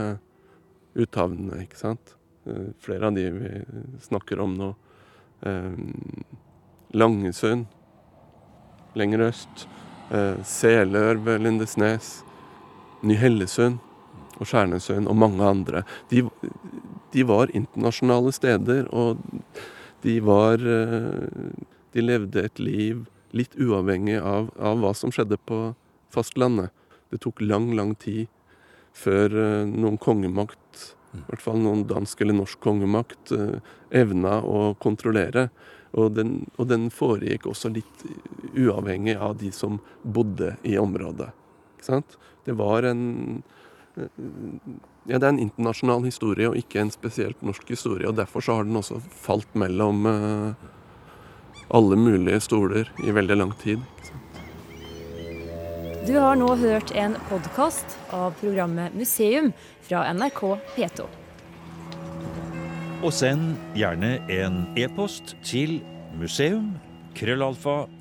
uthavnene, 0.94 1.64
ikke 1.64 1.80
sant. 1.80 2.14
Eh, 2.46 2.70
Flere 2.82 3.08
av 3.08 3.16
de 3.16 3.28
vi 3.34 3.52
snakker 4.06 4.40
om 4.42 4.54
nå. 4.58 4.72
Eh, 5.42 5.78
Langesund 6.92 7.66
lenger 8.94 9.28
øst. 9.30 9.66
Eh, 10.12 10.42
Selør 10.44 11.18
ved 11.24 11.42
Lindesnes. 11.42 12.20
Ny-Hellesund 13.02 13.80
og 14.42 14.50
Stjernesund 14.50 15.10
og 15.10 15.18
mange 15.18 15.46
andre. 15.46 15.84
De, 16.10 16.24
de 17.14 17.24
var 17.28 17.52
internasjonale 17.54 18.34
steder, 18.34 18.88
og 18.90 19.22
de 20.02 20.18
var 20.24 20.62
eh, 20.66 21.50
De 21.92 22.00
levde 22.00 22.40
et 22.40 22.58
liv 22.58 23.02
litt 23.36 23.52
uavhengig 23.60 24.16
av, 24.16 24.46
av 24.56 24.78
hva 24.80 24.94
som 24.96 25.12
skjedde 25.12 25.36
på 25.44 25.74
fastlandet. 26.12 26.72
Det 27.12 27.20
tok 27.20 27.42
lang, 27.44 27.66
lang 27.76 27.92
tid 28.00 28.30
før 28.96 29.36
eh, 29.36 29.68
noen 29.68 29.98
kongemakt, 30.00 30.94
i 31.12 31.20
hvert 31.28 31.44
fall 31.44 31.60
noen 31.60 31.84
dansk 31.88 32.24
eller 32.24 32.38
norsk 32.38 32.60
kongemakt, 32.64 33.32
eh, 33.36 33.60
evna 33.92 34.38
å 34.40 34.72
kontrollere. 34.80 35.50
Og 35.92 36.14
den, 36.16 36.46
og 36.56 36.70
den 36.70 36.88
foregikk 36.88 37.50
også 37.50 37.68
litt 37.74 38.06
uavhengig 38.56 39.18
av 39.20 39.36
de 39.42 39.52
som 39.52 39.76
bodde 40.02 40.54
i 40.64 40.78
området. 40.80 41.28
Ikke 41.76 41.90
sant? 41.90 42.16
Det 42.46 42.56
var 42.56 42.88
en 42.88 43.42
Ja, 43.96 45.18
det 45.18 45.26
er 45.26 45.32
en 45.32 45.40
internasjonal 45.42 46.04
historie 46.06 46.48
og 46.48 46.56
ikke 46.56 46.80
en 46.80 46.90
spesielt 46.94 47.42
norsk 47.44 47.68
historie. 47.74 48.08
Og 48.08 48.16
derfor 48.16 48.40
så 48.44 48.52
har 48.58 48.64
den 48.68 48.76
også 48.78 49.00
falt 49.12 49.54
mellom 49.58 50.06
eh, 50.08 50.52
alle 51.72 51.96
mulige 51.96 52.40
stoler 52.40 52.84
i 53.04 53.10
veldig 53.12 53.36
lang 53.36 53.52
tid. 53.62 53.78
Du 56.06 56.14
har 56.18 56.34
nå 56.36 56.54
hørt 56.58 56.90
en 56.98 57.14
podkast 57.28 57.98
av 58.10 58.32
programmet 58.40 58.94
Museum 58.98 59.52
fra 59.86 60.12
NRK 60.14 60.40
P2. 60.74 61.06
Og 63.02 63.12
send 63.14 63.56
gjerne 63.78 64.18
en 64.30 64.66
e-post 64.78 65.36
til 65.46 65.82
museum.krøllalfa.nrk.no. 66.18 67.92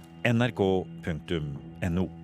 nrk.no. 1.81 2.20